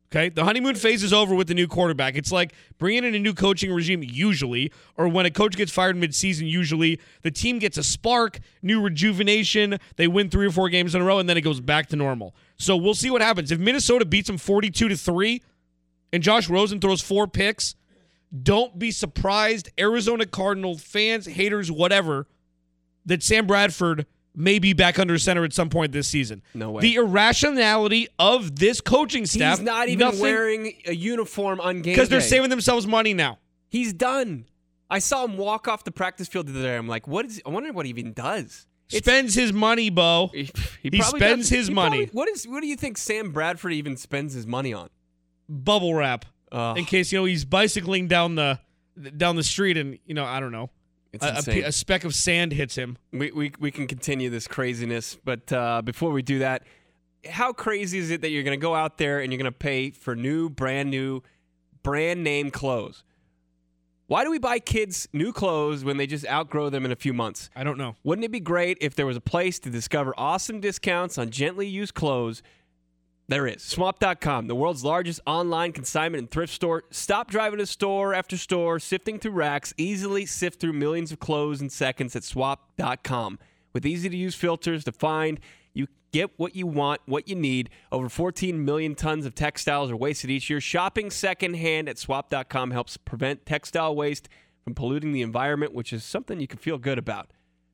Okay, 0.09 0.29
the 0.29 0.45
honeymoon 0.45 0.75
phase 0.75 1.03
is 1.03 1.11
over 1.11 1.35
with 1.35 1.49
the 1.49 1.53
new 1.53 1.67
quarterback. 1.67 2.15
It's 2.15 2.31
like 2.31 2.53
bringing 2.77 3.03
in 3.03 3.13
a 3.13 3.19
new 3.19 3.33
coaching 3.33 3.73
regime, 3.73 4.01
usually, 4.01 4.71
or 4.95 5.09
when 5.09 5.25
a 5.25 5.29
coach 5.29 5.57
gets 5.57 5.69
fired 5.69 5.97
midseason, 5.97 6.49
usually 6.49 7.01
the 7.23 7.31
team 7.31 7.59
gets 7.59 7.77
a 7.77 7.83
spark, 7.83 8.39
new 8.61 8.79
rejuvenation. 8.79 9.77
They 9.97 10.07
win 10.07 10.29
three 10.29 10.47
or 10.47 10.51
four 10.51 10.69
games 10.69 10.95
in 10.95 11.01
a 11.01 11.03
row, 11.03 11.19
and 11.19 11.27
then 11.27 11.35
it 11.35 11.41
goes 11.41 11.59
back 11.59 11.87
to 11.87 11.97
normal. 11.97 12.33
So 12.57 12.77
we'll 12.77 12.93
see 12.93 13.11
what 13.11 13.21
happens. 13.21 13.51
If 13.51 13.59
Minnesota 13.59 14.05
beats 14.05 14.27
them 14.27 14.37
forty-two 14.37 14.87
to 14.87 14.95
three, 14.95 15.41
and 16.13 16.23
Josh 16.23 16.49
Rosen 16.49 16.79
throws 16.79 17.01
four 17.01 17.27
picks, 17.27 17.75
don't 18.43 18.79
be 18.79 18.91
surprised, 18.91 19.69
Arizona 19.77 20.25
Cardinal 20.25 20.77
fans, 20.77 21.25
haters, 21.25 21.69
whatever, 21.69 22.27
that 23.05 23.23
Sam 23.23 23.45
Bradford 23.45 24.05
may 24.39 24.60
be 24.60 24.72
back 24.72 25.00
under 25.00 25.17
center 25.17 25.44
at 25.44 25.51
some 25.51 25.67
point 25.70 25.91
this 25.91 26.08
season. 26.08 26.44
No 26.53 26.70
way. 26.72 26.82
The 26.82 26.96
irrationality 26.96 28.08
of 28.20 28.56
this 28.58 28.79
coaching 28.82 29.25
staff. 29.25 29.58
He's 29.58 29.65
not 29.65 29.88
even 29.89 30.00
nothing- 30.00 30.20
wearing 30.22 30.74
a 30.86 30.94
uniform 30.94 31.60
on 31.60 31.82
game 31.82 31.94
because 31.94 32.08
they're 32.10 32.22
saving 32.22 32.50
themselves 32.51 32.86
money 32.88 33.13
now. 33.13 33.39
He's 33.67 33.91
done. 33.94 34.46
I 34.89 35.00
saw 35.00 35.25
him 35.25 35.36
walk 35.38 35.67
off 35.67 35.84
the 35.84 35.91
practice 35.91 36.27
field 36.29 36.48
the 36.48 36.51
other 36.51 36.62
day. 36.62 36.77
I'm 36.77 36.88
like, 36.88 37.08
what 37.08 37.25
is? 37.25 37.41
I 37.46 37.50
wonder 37.50 37.74
what 37.74 37.86
he 37.86 37.89
even 37.89 38.13
does. 38.13 38.65
It's- 38.89 39.03
spends 39.03 39.34
his 39.36 39.51
money, 39.51 39.89
Bo. 39.89 40.27
He, 40.34 40.50
He 40.82 40.91
probably 41.00 41.20
spends 41.20 41.50
does- 41.50 41.58
his 41.58 41.67
he 41.67 41.74
money. 41.74 42.06
probably- 42.06 42.17
what 42.17 42.29
is? 42.29 42.48
What 42.48 42.62
do 42.62 42.67
you 42.67 42.77
think 42.77 42.98
Sam 42.98 43.32
Bradford 43.34 43.74
even 43.74 43.98
spends 43.98 44.34
his 44.34 44.48
money 44.48 44.72
on? 44.74 44.89
Bubble 45.50 45.94
wrap 45.94 46.25
Uh, 46.51 46.75
in 46.77 46.86
case 46.86 47.12
you 47.12 47.17
know 47.20 47.25
he's 47.25 47.44
bicycling 47.44 48.08
down 48.08 48.36
the 48.36 48.60
down 49.17 49.36
the 49.36 49.44
street 49.44 49.77
and 49.77 49.98
you 50.06 50.13
know 50.13 50.24
I 50.25 50.39
don't 50.39 50.51
know 50.51 50.70
a, 51.24 51.43
a, 51.47 51.62
a 51.63 51.71
speck 51.71 52.03
of 52.03 52.13
sand 52.15 52.53
hits 52.53 52.75
him. 52.75 52.97
we, 53.12 53.31
we 53.31 53.51
we 53.59 53.71
can 53.71 53.88
continue 53.88 54.29
this 54.29 54.47
craziness, 54.47 55.17
but 55.24 55.51
uh, 55.51 55.81
before 55.81 56.12
we 56.12 56.21
do 56.21 56.39
that, 56.39 56.63
how 57.29 57.53
crazy 57.53 57.97
is 57.97 58.12
it 58.12 58.21
that 58.21 58.29
you're 58.29 58.43
going 58.43 58.57
to 58.57 58.62
go 58.62 58.75
out 58.75 58.97
there 58.97 59.19
and 59.19 59.31
you're 59.31 59.41
going 59.41 59.51
to 59.51 59.57
pay 59.57 59.91
for 59.91 60.15
new, 60.15 60.50
brand 60.50 60.89
new, 60.89 61.21
brand 61.83 62.24
name 62.24 62.51
clothes? 62.51 63.03
Why 64.07 64.24
do 64.24 64.31
we 64.31 64.39
buy 64.39 64.59
kids 64.59 65.09
new 65.12 65.33
clothes 65.33 65.83
when 65.83 65.97
they 65.97 66.07
just 66.07 66.25
outgrow 66.25 66.69
them 66.69 66.86
in 66.86 66.93
a 66.93 66.95
few 66.95 67.13
months? 67.13 67.50
I 67.53 67.65
don't 67.65 67.77
know. 67.77 67.95
Wouldn't 68.05 68.24
it 68.24 68.31
be 68.31 68.39
great 68.39 68.77
if 68.79 68.95
there 68.95 69.05
was 69.05 69.17
a 69.17 69.21
place 69.21 69.59
to 69.59 69.69
discover 69.69 70.13
awesome 70.17 70.62
discounts 70.62 71.17
on 71.17 71.29
gently 71.29 71.67
used 71.67 71.93
clothes? 71.93 72.41
There 73.29 73.46
is. 73.46 73.62
Swap.com, 73.62 74.48
the 74.48 74.55
world's 74.55 74.86
largest 74.86 75.19
online 75.27 75.74
consignment 75.74 76.22
and 76.22 76.31
thrift 76.31 76.53
store. 76.53 76.86
Stop 76.91 77.29
driving 77.29 77.60
to 77.60 77.65
store 77.65 78.13
after 78.13 78.38
store, 78.38 78.79
sifting 78.79 79.19
through 79.19 79.34
racks. 79.34 79.74
Easily 79.77 80.25
sift 80.25 80.62
through 80.62 80.74
millions 80.74 81.12
of 81.12 81.19
clothes 81.19 81.62
in 81.62 81.69
seconds 81.69 82.15
at 82.15 82.24
swap.com. 82.24 83.38
With 83.74 83.86
easy 83.86 84.07
to 84.07 84.15
use 84.15 84.34
filters 84.34 84.86
to 84.86 84.93
find, 84.93 85.41
you 85.74 85.88
get 86.13 86.39
what 86.39 86.55
you 86.55 86.67
want, 86.67 87.01
what 87.05 87.27
you 87.27 87.36
need. 87.36 87.69
Over 87.91 88.07
14 88.07 88.63
million 88.63 88.96
tons 88.96 89.25
of 89.25 89.36
textiles 89.36 89.91
are 89.91 89.98
wasted 89.98 90.29
each 90.29 90.50
year. 90.50 90.62
Shopping 90.62 91.12
secondhand 91.12 91.89
at 91.89 91.98
swap.com 91.98 92.72
helps 92.72 92.96
prevent 92.96 93.46
textile 93.46 93.93
waste 93.93 94.29
from 94.63 94.74
polluting 94.74 95.12
the 95.12 95.22
environment, 95.22 95.74
which 95.74 95.91
is 95.91 96.05
something 96.05 96.39
you 96.39 96.48
can 96.48 96.60
feel 96.60 96.77
good 96.77 96.98
about. 96.98 97.31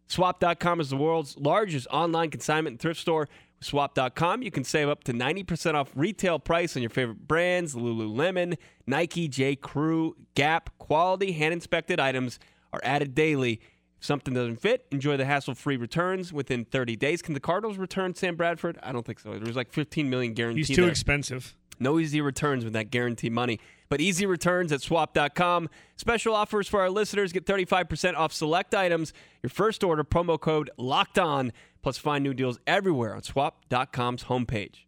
Swap.com 0.07 0.79
is 0.79 0.89
the 0.89 0.97
world's 0.97 1.37
largest 1.37 1.87
online 1.91 2.31
consignment 2.31 2.73
and 2.73 2.79
thrift 2.79 2.99
store. 2.99 3.29
Swap.com, 3.63 4.41
you 4.41 4.51
can 4.51 4.63
save 4.63 4.89
up 4.89 5.03
to 5.05 5.13
90% 5.13 5.75
off 5.75 5.91
retail 5.95 6.39
price 6.39 6.75
on 6.75 6.81
your 6.81 6.89
favorite 6.89 7.27
brands 7.27 7.75
Lululemon, 7.75 8.57
Nike, 8.85 9.27
J. 9.27 9.55
Crew, 9.55 10.15
Gap. 10.35 10.69
Quality, 10.77 11.31
hand 11.31 11.53
inspected 11.53 11.99
items 11.99 12.39
are 12.71 12.81
added 12.83 13.15
daily. 13.15 13.61
If 13.97 14.05
something 14.05 14.33
doesn't 14.33 14.57
fit, 14.57 14.85
enjoy 14.91 15.17
the 15.17 15.25
hassle 15.25 15.55
free 15.55 15.77
returns 15.77 16.33
within 16.33 16.65
30 16.65 16.95
days. 16.97 17.21
Can 17.21 17.33
the 17.33 17.39
Cardinals 17.39 17.77
return 17.77 18.13
Sam 18.15 18.35
Bradford? 18.35 18.77
I 18.83 18.91
don't 18.91 19.05
think 19.05 19.19
so. 19.19 19.31
There 19.31 19.39
was 19.41 19.55
like 19.55 19.71
15 19.71 20.09
million 20.09 20.33
guaranteed. 20.33 20.67
He's 20.67 20.75
too 20.75 20.83
there. 20.83 20.91
expensive. 20.91 21.55
No 21.79 21.99
easy 21.99 22.21
returns 22.21 22.63
with 22.63 22.73
that 22.73 22.91
guaranteed 22.91 23.31
money. 23.31 23.59
But 23.89 24.01
easy 24.01 24.25
returns 24.25 24.71
at 24.71 24.81
swap.com. 24.81 25.69
Special 25.97 26.35
offers 26.35 26.67
for 26.67 26.81
our 26.81 26.89
listeners 26.89 27.31
get 27.31 27.45
35% 27.45 28.15
off 28.15 28.33
select 28.33 28.73
items. 28.73 29.13
Your 29.41 29.49
first 29.49 29.83
order, 29.83 30.03
promo 30.03 30.39
code 30.39 30.69
locked 30.77 31.19
on, 31.19 31.51
plus 31.83 31.97
find 31.99 32.23
new 32.23 32.33
deals 32.33 32.57
everywhere 32.65 33.13
on 33.15 33.21
swap.com's 33.21 34.23
homepage. 34.23 34.85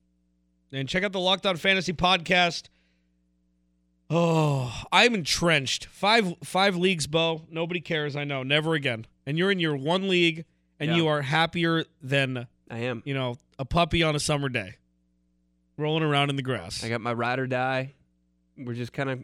And 0.72 0.90
check 0.90 1.04
out 1.04 1.12
the 1.14 1.20
Locked 1.20 1.46
On 1.46 1.56
Fantasy 1.58 1.94
podcast. 1.94 2.70
Oh, 4.10 4.84
I'm 4.92 5.16
entrenched. 5.16 5.86
Five 5.88 6.34
five 6.44 6.76
leagues, 6.76 7.08
Bo. 7.08 7.44
Nobody 7.50 7.82
cares. 7.82 8.16
I 8.16 8.24
know. 8.24 8.44
Never 8.44 8.74
again. 8.76 9.06
And 9.26 9.38
you're 9.38 9.52
in 9.52 9.60
your 9.60 9.76
one 9.76 10.08
league, 10.08 10.46
and 10.80 10.92
Yeah. 10.92 10.96
you 10.98 11.08
are 11.08 11.22
happier 11.22 11.86
than 12.02 12.48
I 12.70 12.80
am. 12.80 13.02
you 13.06 13.14
know 13.14 13.38
a 13.58 13.66
puppy 13.66 14.04
on 14.04 14.16
a 14.16 14.20
summer 14.20 14.50
day, 14.50 14.76
rolling 15.78 16.04
around 16.04 16.30
in 16.30 16.36
the 16.36 16.42
grass. 16.44 16.84
I 16.84 16.90
got 16.90 17.02
my 17.02 17.14
ride 17.14 17.40
or 17.40 17.48
die. 17.48 17.94
We're 18.58 18.74
just 18.74 18.94
kind 18.94 19.10
of, 19.10 19.24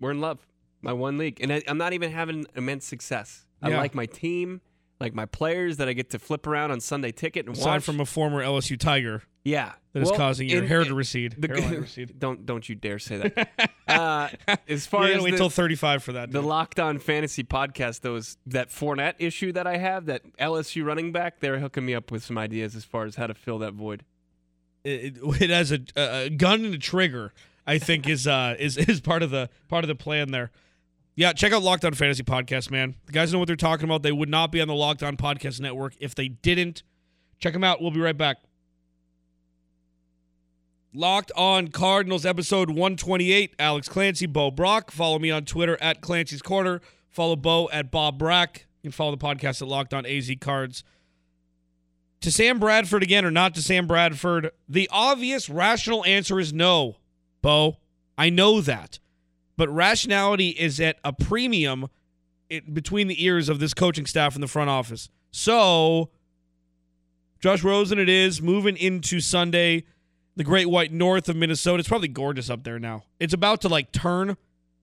we're 0.00 0.12
in 0.12 0.20
love. 0.20 0.46
My 0.80 0.92
one 0.92 1.18
league. 1.18 1.38
And 1.42 1.52
I, 1.52 1.62
I'm 1.66 1.76
not 1.78 1.92
even 1.92 2.12
having 2.12 2.46
immense 2.54 2.84
success. 2.86 3.46
I 3.60 3.70
Yeah. 3.70 3.78
like 3.78 3.94
my 3.96 4.06
team, 4.06 4.60
like 5.00 5.14
my 5.14 5.26
players 5.26 5.76
that 5.76 5.88
I 5.88 5.92
get 5.92 6.10
to 6.10 6.18
flip 6.18 6.46
around 6.46 6.70
on 6.72 6.80
Sunday 6.80 7.12
ticket 7.12 7.46
and 7.46 7.56
Aside 7.56 7.66
watch. 7.76 7.84
from 7.84 8.00
a 8.00 8.04
former 8.06 8.42
LSU 8.42 8.78
Tiger 8.78 9.22
yeah. 9.44 9.72
that 9.92 10.02
is 10.02 10.10
Well, 10.10 10.18
causing 10.18 10.48
your 10.48 10.62
in- 10.62 10.68
hair 10.68 10.84
to 10.84 10.94
recede. 10.94 11.36
The, 11.38 11.48
recede. 11.80 12.18
don't 12.18 12.44
don't 12.44 12.68
you 12.68 12.74
dare 12.74 12.98
say 12.98 13.18
that. 13.18 13.70
uh, 13.88 14.28
as 14.68 14.86
far 14.86 15.06
You're 15.06 15.18
as 15.18 15.22
wait 15.22 15.30
the, 15.32 15.36
till 15.38 15.50
35 15.50 16.02
for 16.02 16.12
that. 16.12 16.32
the 16.32 16.40
dude. 16.40 16.48
Locked 16.48 16.80
On 16.80 16.98
Fantasy 16.98 17.44
podcast, 17.44 18.00
though, 18.00 18.16
is 18.16 18.36
that 18.46 18.68
Fournette 18.70 19.14
issue 19.18 19.52
that 19.52 19.66
I 19.66 19.76
have, 19.76 20.06
that 20.06 20.22
LSU 20.38 20.84
running 20.84 21.12
back, 21.12 21.40
they're 21.40 21.58
hooking 21.60 21.86
me 21.86 21.94
up 21.94 22.10
with 22.10 22.24
some 22.24 22.36
ideas 22.36 22.74
as 22.76 22.84
far 22.84 23.04
as 23.04 23.14
how 23.14 23.26
to 23.26 23.34
fill 23.34 23.58
that 23.60 23.74
void. 23.74 24.04
it, 24.84 25.16
it, 25.16 25.16
it 25.42 25.50
has 25.50 25.72
a, 25.72 25.80
a 25.96 26.30
gun 26.30 26.64
and 26.64 26.74
a 26.74 26.78
trigger. 26.78 27.32
I 27.66 27.78
think 27.78 28.08
is 28.08 28.26
uh 28.26 28.56
is 28.58 28.76
is 28.78 29.00
part 29.02 29.22
of 29.22 29.30
the 29.30 29.50
part 29.68 29.84
of 29.84 29.88
the 29.88 29.94
plan 29.94 30.30
there. 30.30 30.50
Yeah, 31.18 31.32
check 31.32 31.52
out 31.52 31.64
Locked 31.64 31.84
On 31.84 31.92
Fantasy 31.94 32.22
Podcast, 32.22 32.70
man. 32.70 32.94
The 33.06 33.12
guys 33.12 33.32
know 33.32 33.40
what 33.40 33.48
they're 33.48 33.56
talking 33.56 33.86
about. 33.86 34.04
They 34.04 34.12
would 34.12 34.28
not 34.28 34.52
be 34.52 34.60
on 34.60 34.68
the 34.68 34.74
Locked 34.76 35.02
On 35.02 35.16
Podcast 35.16 35.60
Network 35.60 35.94
if 35.98 36.14
they 36.14 36.28
didn't. 36.28 36.84
Check 37.40 37.54
them 37.54 37.64
out. 37.64 37.82
We'll 37.82 37.90
be 37.90 37.98
right 37.98 38.16
back. 38.16 38.36
Locked 40.94 41.32
On 41.34 41.68
Cardinals, 41.68 42.24
episode 42.24 42.70
128. 42.70 43.56
Alex 43.58 43.88
Clancy, 43.88 44.26
Bo 44.26 44.52
Brock. 44.52 44.92
Follow 44.92 45.18
me 45.18 45.28
on 45.32 45.44
Twitter 45.44 45.76
at 45.80 46.00
Clancy's 46.02 46.40
Corner. 46.40 46.80
Follow 47.10 47.34
Bo 47.34 47.68
at 47.72 47.90
Bob 47.90 48.16
Brack. 48.16 48.66
You 48.82 48.90
can 48.90 48.92
follow 48.92 49.10
the 49.10 49.16
podcast 49.16 49.60
at 49.60 49.66
Locked 49.66 49.92
On 49.92 50.06
AZ 50.06 50.30
Cards 50.40 50.84
to 52.20 52.30
Sam 52.30 52.60
Bradford 52.60 53.02
again 53.02 53.24
or 53.24 53.32
not 53.32 53.56
to 53.56 53.60
Sam 53.60 53.88
Bradford? 53.88 54.52
The 54.68 54.88
obvious 54.92 55.50
rational 55.50 56.04
answer 56.04 56.38
is 56.38 56.52
no, 56.52 56.98
Bo. 57.42 57.78
I 58.16 58.30
know 58.30 58.60
that. 58.60 59.00
But 59.58 59.68
rationality 59.74 60.50
is 60.50 60.80
at 60.80 60.98
a 61.04 61.12
premium 61.12 61.88
it, 62.48 62.72
between 62.72 63.08
the 63.08 63.22
ears 63.22 63.48
of 63.48 63.58
this 63.58 63.74
coaching 63.74 64.06
staff 64.06 64.36
in 64.36 64.40
the 64.40 64.46
front 64.46 64.70
office. 64.70 65.10
So, 65.32 66.10
Josh 67.40 67.64
Rosen, 67.64 67.98
it 67.98 68.08
is 68.08 68.40
moving 68.40 68.76
into 68.76 69.18
Sunday, 69.20 69.84
the 70.36 70.44
Great 70.44 70.70
White 70.70 70.92
North 70.92 71.28
of 71.28 71.34
Minnesota. 71.34 71.80
It's 71.80 71.88
probably 71.88 72.06
gorgeous 72.06 72.48
up 72.48 72.62
there 72.62 72.78
now. 72.78 73.02
It's 73.18 73.34
about 73.34 73.60
to 73.62 73.68
like 73.68 73.90
turn 73.90 74.36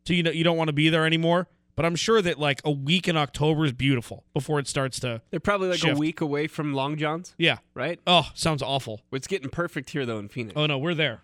to 0.03 0.13
you 0.13 0.21
know 0.21 0.31
you 0.31 0.43
don't 0.43 0.57
want 0.57 0.67
to 0.67 0.73
be 0.73 0.89
there 0.89 1.05
anymore. 1.05 1.47
But 1.77 1.85
I'm 1.85 1.95
sure 1.95 2.21
that 2.21 2.37
like 2.37 2.61
a 2.65 2.71
week 2.71 3.07
in 3.07 3.15
October 3.17 3.65
is 3.65 3.73
beautiful 3.73 4.25
before 4.33 4.59
it 4.59 4.67
starts 4.67 4.99
to 5.01 5.21
They're 5.29 5.39
probably 5.39 5.69
like 5.69 5.79
Shift. 5.79 5.95
a 5.95 5.99
week 5.99 6.21
away 6.21 6.47
from 6.47 6.73
Long 6.73 6.97
John's, 6.97 7.33
yeah. 7.37 7.57
right? 7.73 7.99
Oh, 8.07 8.29
sounds 8.33 8.61
awful. 8.61 9.01
It's 9.11 9.27
getting 9.27 9.49
perfect 9.49 9.89
here, 9.89 10.05
though, 10.05 10.19
in 10.19 10.27
Phoenix. 10.29 10.53
Oh 10.55 10.65
no, 10.67 10.77
we're 10.77 10.93
there. 10.93 11.21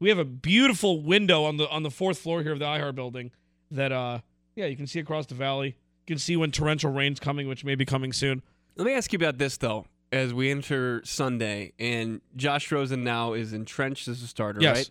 We 0.00 0.08
have 0.10 0.18
a 0.18 0.24
beautiful 0.24 1.00
window 1.02 1.44
on 1.44 1.56
the 1.56 1.68
on 1.68 1.82
the 1.82 1.90
fourth 1.90 2.18
floor 2.18 2.42
here 2.42 2.52
of 2.52 2.58
the 2.58 2.64
iHeart 2.66 2.94
building 2.94 3.30
that 3.70 3.92
uh 3.92 4.20
yeah, 4.56 4.66
you 4.66 4.76
can 4.76 4.86
see 4.86 4.98
across 5.00 5.26
the 5.26 5.34
valley. 5.34 5.68
You 6.06 6.14
can 6.14 6.18
see 6.18 6.36
when 6.36 6.50
torrential 6.50 6.90
rain's 6.90 7.20
coming, 7.20 7.48
which 7.48 7.64
may 7.64 7.74
be 7.74 7.84
coming 7.84 8.12
soon. 8.12 8.42
Let 8.76 8.86
me 8.86 8.94
ask 8.94 9.12
you 9.12 9.16
about 9.18 9.38
this, 9.38 9.56
though, 9.56 9.86
as 10.10 10.32
we 10.32 10.50
enter 10.50 11.00
Sunday, 11.04 11.72
and 11.78 12.20
Josh 12.36 12.70
Rosen 12.72 13.04
now 13.04 13.34
is 13.34 13.52
entrenched 13.52 14.08
as 14.08 14.22
a 14.22 14.26
starter, 14.26 14.60
Yes. 14.60 14.76
right? 14.76 14.90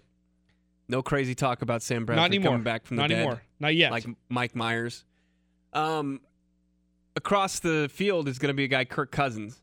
No 0.90 1.02
crazy 1.02 1.36
talk 1.36 1.62
about 1.62 1.82
Sam 1.82 2.06
Bradford 2.06 2.22
Not 2.22 2.26
anymore. 2.32 2.52
coming 2.52 2.64
back 2.64 2.86
from 2.86 2.98
the 2.98 3.04
Not 3.04 3.10
dead. 3.10 3.18
anymore. 3.20 3.42
Not 3.60 3.76
yet. 3.76 3.92
like 3.92 4.06
Mike 4.30 4.56
Myers. 4.56 5.04
Um, 5.74 6.22
across 7.16 7.60
the 7.60 7.90
field 7.92 8.28
is 8.30 8.40
going 8.40 8.50
to 8.50 8.54
be 8.54 8.64
a 8.66 8.68
guy, 8.70 8.86
Kirk 8.86 9.12
Cousins. 9.12 9.62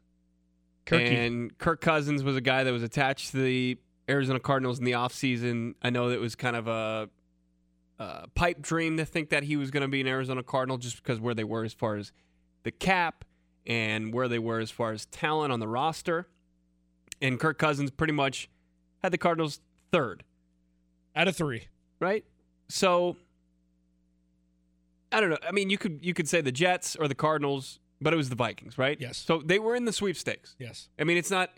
Kirky. 0.86 1.12
And 1.26 1.56
Kirk 1.56 1.80
Cousins 1.80 2.22
was 2.22 2.36
a 2.36 2.42
guy 2.42 2.64
that 2.64 2.72
was 2.72 2.82
attached 2.82 3.30
to 3.30 3.38
the 3.38 3.78
Arizona 4.08 4.38
Cardinals 4.40 4.78
in 4.78 4.84
the 4.84 4.92
offseason. 4.92 5.74
I 5.82 5.90
know 5.90 6.10
that 6.10 6.20
was 6.20 6.34
kind 6.34 6.56
of 6.56 6.68
a, 6.68 7.08
a 7.98 8.28
pipe 8.34 8.60
dream 8.60 8.96
to 8.98 9.04
think 9.04 9.30
that 9.30 9.44
he 9.44 9.56
was 9.56 9.70
going 9.70 9.82
to 9.82 9.88
be 9.88 10.00
an 10.00 10.06
Arizona 10.06 10.42
Cardinal 10.42 10.78
just 10.78 10.96
because 11.02 11.20
where 11.20 11.34
they 11.34 11.44
were 11.44 11.64
as 11.64 11.72
far 11.72 11.96
as 11.96 12.12
the 12.64 12.70
cap 12.70 13.24
and 13.66 14.12
where 14.12 14.28
they 14.28 14.38
were 14.38 14.60
as 14.60 14.70
far 14.70 14.92
as 14.92 15.06
talent 15.06 15.52
on 15.52 15.60
the 15.60 15.68
roster. 15.68 16.26
And 17.22 17.40
Kirk 17.40 17.58
Cousins 17.58 17.90
pretty 17.90 18.12
much 18.12 18.50
had 19.02 19.12
the 19.12 19.18
Cardinals 19.18 19.60
third 19.92 20.24
Out 21.16 21.28
of 21.28 21.36
three. 21.36 21.68
right? 22.00 22.24
So 22.68 23.16
I 25.12 25.20
don't 25.20 25.30
know. 25.30 25.38
I 25.46 25.52
mean, 25.52 25.70
you 25.70 25.78
could 25.78 26.00
you 26.02 26.12
could 26.12 26.28
say 26.28 26.40
the 26.40 26.50
Jets 26.52 26.96
or 26.96 27.06
the 27.06 27.14
Cardinals, 27.14 27.78
but 28.00 28.12
it 28.12 28.16
was 28.16 28.30
the 28.30 28.34
Vikings, 28.36 28.76
right? 28.76 29.00
Yes. 29.00 29.16
So 29.18 29.40
they 29.44 29.58
were 29.58 29.76
in 29.76 29.84
the 29.84 29.92
sweepstakes. 29.92 30.56
Yes. 30.58 30.88
I 30.98 31.04
mean, 31.04 31.16
it's 31.16 31.30
not 31.30 31.50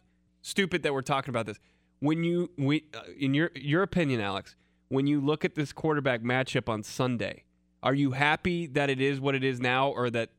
stupid 0.42 0.82
that 0.82 0.92
we're 0.92 1.00
talking 1.02 1.30
about 1.30 1.46
this. 1.46 1.58
When 2.00 2.24
you 2.24 2.50
we 2.58 2.84
uh, 2.94 3.00
in 3.18 3.34
your 3.34 3.50
your 3.54 3.82
opinion, 3.82 4.20
Alex, 4.20 4.56
when 4.88 5.06
you 5.06 5.20
look 5.20 5.44
at 5.44 5.54
this 5.54 5.72
quarterback 5.72 6.22
matchup 6.22 6.68
on 6.68 6.82
Sunday, 6.82 7.44
are 7.82 7.94
you 7.94 8.12
happy 8.12 8.66
that 8.68 8.90
it 8.90 9.00
is 9.00 9.20
what 9.20 9.34
it 9.34 9.42
is 9.44 9.60
now, 9.60 9.88
or 9.90 10.10
that, 10.10 10.30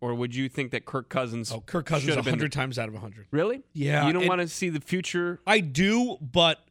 or 0.00 0.14
would 0.14 0.34
you 0.34 0.48
think 0.48 0.72
that 0.72 0.84
Kirk 0.84 1.08
Cousins? 1.08 1.52
Oh, 1.52 1.60
Kirk 1.60 1.86
Cousins 1.86 2.08
should 2.08 2.16
have 2.16 2.24
been 2.24 2.34
hundred 2.34 2.52
times 2.52 2.78
out 2.78 2.88
of 2.88 2.94
hundred. 2.96 3.26
really? 3.30 3.62
Yeah. 3.72 4.06
you 4.06 4.12
don't 4.12 4.26
want 4.26 4.40
to 4.40 4.48
see 4.48 4.68
the 4.68 4.80
future. 4.80 5.40
I 5.46 5.60
do, 5.60 6.16
but 6.20 6.66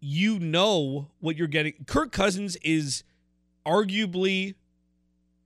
you 0.00 0.38
know 0.38 1.10
what 1.20 1.36
you're 1.36 1.48
getting. 1.48 1.74
Kirk 1.86 2.12
Cousins 2.12 2.56
is 2.56 3.02
arguably 3.66 4.54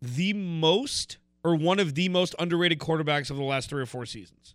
the 0.01 0.33
most 0.33 1.19
or 1.45 1.57
one 1.57 1.79
of 1.79 1.95
the 1.95 2.09
most 2.09 2.35
underrated 2.39 2.79
quarterbacks 2.79 3.31
of 3.31 3.37
the 3.37 3.43
last 3.43 3.69
three 3.69 3.83
or 3.83 3.87
four 3.87 4.07
seasons. 4.07 4.55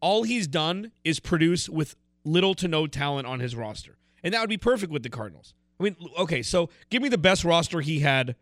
All 0.00 0.24
he's 0.24 0.46
done 0.46 0.92
is 1.04 1.20
produce 1.20 1.68
with 1.68 1.96
little 2.24 2.54
to 2.54 2.68
no 2.68 2.86
talent 2.86 3.26
on 3.26 3.40
his 3.40 3.54
roster. 3.54 3.96
And 4.22 4.32
that 4.34 4.40
would 4.40 4.50
be 4.50 4.56
perfect 4.56 4.90
with 4.92 5.02
the 5.02 5.10
Cardinals. 5.10 5.54
I 5.78 5.82
mean, 5.84 5.96
okay, 6.18 6.42
so 6.42 6.70
give 6.90 7.02
me 7.02 7.08
the 7.08 7.18
best 7.18 7.44
roster 7.44 7.80
he 7.80 8.00
had 8.00 8.36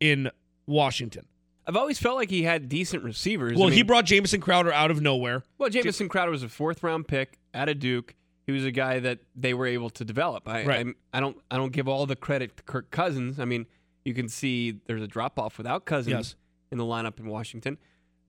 in 0.00 0.30
Washington. 0.66 1.26
I've 1.66 1.76
always 1.76 1.98
felt 1.98 2.16
like 2.16 2.30
he 2.30 2.42
had 2.42 2.68
decent 2.68 3.04
receivers. 3.04 3.56
Well, 3.56 3.68
I 3.68 3.72
he 3.72 3.82
brought 3.82 4.04
Jamison 4.06 4.40
Crowder 4.40 4.72
out 4.72 4.90
of 4.90 5.00
nowhere. 5.00 5.42
Well, 5.58 5.70
Jamison 5.70 6.08
Crowder 6.08 6.30
was 6.30 6.42
a 6.42 6.48
fourth 6.48 6.82
round 6.82 7.06
pick 7.06 7.38
out 7.54 7.68
of 7.68 7.78
Duke. 7.78 8.14
He 8.46 8.52
was 8.52 8.64
a 8.64 8.72
guy 8.72 8.98
that 8.98 9.20
they 9.36 9.54
were 9.54 9.66
able 9.66 9.90
to 9.90 10.04
develop. 10.04 10.48
I, 10.48 10.64
Right. 10.64 10.78
I'm- 10.78 10.96
I, 11.12 11.20
don't 11.20 11.36
I 11.50 11.56
don't 11.56 11.72
give 11.72 11.86
all 11.86 12.06
the 12.06 12.16
credit 12.16 12.56
to 12.56 12.62
Kirk 12.64 12.90
Cousins. 12.90 13.38
I 13.38 13.44
mean, 13.44 13.66
you 14.04 14.14
can 14.14 14.28
see 14.28 14.80
there's 14.86 15.02
a 15.02 15.06
drop 15.06 15.38
off 15.38 15.58
without 15.58 15.84
Cousins 15.84 16.10
Yes. 16.12 16.34
in 16.72 16.78
the 16.78 16.84
lineup 16.84 17.20
in 17.20 17.26
Washington. 17.28 17.78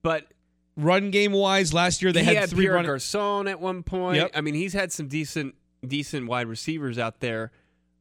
But 0.02 0.28
Run 0.76 1.10
game 1.10 1.32
wise, 1.32 1.74
last 1.74 2.00
year 2.02 2.12
they 2.12 2.20
he 2.20 2.26
had, 2.26 2.36
had 2.36 2.50
three 2.50 2.64
Pierre 2.64 2.74
run. 2.74 2.86
Garcon 2.86 3.46
at 3.46 3.60
one 3.60 3.82
point. 3.82 4.16
Yep. 4.16 4.30
I 4.34 4.40
mean, 4.40 4.54
he's 4.54 4.72
had 4.72 4.90
some 4.92 5.06
decent 5.08 5.54
decent 5.86 6.28
wide 6.28 6.46
receivers 6.46 6.98
out 6.98 7.20
there. 7.20 7.52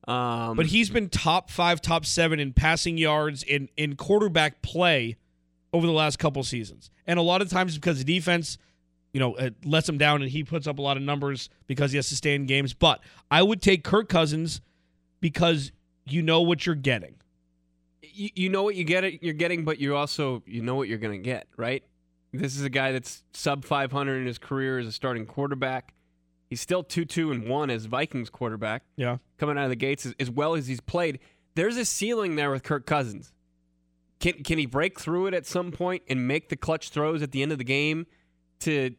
Um, 0.08 0.56
But 0.56 0.68
he's 0.68 0.90
been 0.90 1.10
top 1.10 1.50
five, 1.50 1.82
top 1.82 2.06
seven 2.06 2.40
in 2.40 2.54
passing 2.54 2.98
yards 2.98 3.44
in 3.44 3.70
in 3.76 3.96
quarterback 3.96 4.62
play 4.62 5.18
over 5.74 5.86
the 5.86 5.94
last 5.94 6.18
couple 6.18 6.44
seasons, 6.44 6.90
and 7.06 7.20
a 7.20 7.22
lot 7.22 7.42
of 7.42 7.50
times 7.50 7.76
because 7.76 8.04
the 8.04 8.04
defense, 8.16 8.58
you 9.14 9.20
know, 9.20 9.36
it 9.36 9.66
lets 9.66 9.88
him 9.88 9.98
down, 9.98 10.22
and 10.22 10.32
he 10.32 10.44
puts 10.44 10.66
up 10.66 10.80
a 10.80 10.82
lot 10.82 10.98
of 10.98 11.04
numbers 11.04 11.50
because 11.68 11.92
he 11.92 11.98
has 11.98 12.10
to 12.10 12.16
stay 12.16 12.36
in 12.36 12.46
games. 12.46 12.74
But 12.74 13.02
I 13.30 13.44
would 13.44 13.62
take 13.62 13.84
Kirk 13.84 14.08
Cousins 14.10 14.62
because 15.20 15.72
you 16.06 16.22
know 16.22 16.42
what 16.42 16.66
you're 16.66 16.76
getting. 16.76 17.16
you, 18.02 18.30
you 18.36 18.50
know 18.50 18.64
what 18.64 18.76
you 18.76 18.84
get 18.84 19.04
it 19.04 19.22
you're 19.22 19.34
getting, 19.34 19.66
but 19.66 19.78
you 19.78 19.96
also 19.96 20.42
you 20.46 20.62
know 20.62 20.76
what 20.76 20.88
you're 20.88 20.98
going 20.98 21.22
to 21.22 21.24
get, 21.24 21.48
right? 21.58 21.84
This 22.34 22.56
is 22.56 22.64
a 22.64 22.70
guy 22.70 22.92
that's 22.92 23.24
sub 23.34 23.66
500 23.66 24.18
in 24.18 24.26
his 24.26 24.38
career 24.38 24.80
as 24.80 24.88
a 24.88 24.92
starting 24.92 25.26
quarterback. 25.26 25.94
He's 26.50 26.62
still 26.62 26.84
2 26.84 27.06
2 27.06 27.32
and 27.32 27.48
1 27.48 27.70
as 27.70 27.86
Vikings 27.86 28.30
quarterback 28.30 28.84
Yeah, 28.98 29.18
coming 29.38 29.58
out 29.58 29.66
of 29.66 29.70
the 29.70 29.76
gates 29.76 30.06
as, 30.06 30.16
as 30.20 30.30
well 30.30 30.56
as 30.56 30.68
he's 30.68 30.82
played. 30.82 31.20
There's 31.56 31.78
a 31.78 31.86
ceiling 31.86 32.36
there 32.36 32.52
with 32.52 32.64
Kirk 32.64 32.86
Cousins. 32.86 33.32
Can 34.20 34.44
can 34.44 34.58
he 34.58 34.66
break 34.66 35.00
through 35.00 35.28
it 35.28 35.34
at 35.34 35.46
some 35.46 35.72
point 35.72 36.04
and 36.08 36.28
make 36.28 36.50
the 36.50 36.56
clutch 36.56 36.90
throws 36.90 37.22
at 37.22 37.32
the 37.32 37.42
end 37.42 37.52
of 37.52 37.58
the 37.58 37.64
game 37.64 38.06
to 38.60 38.92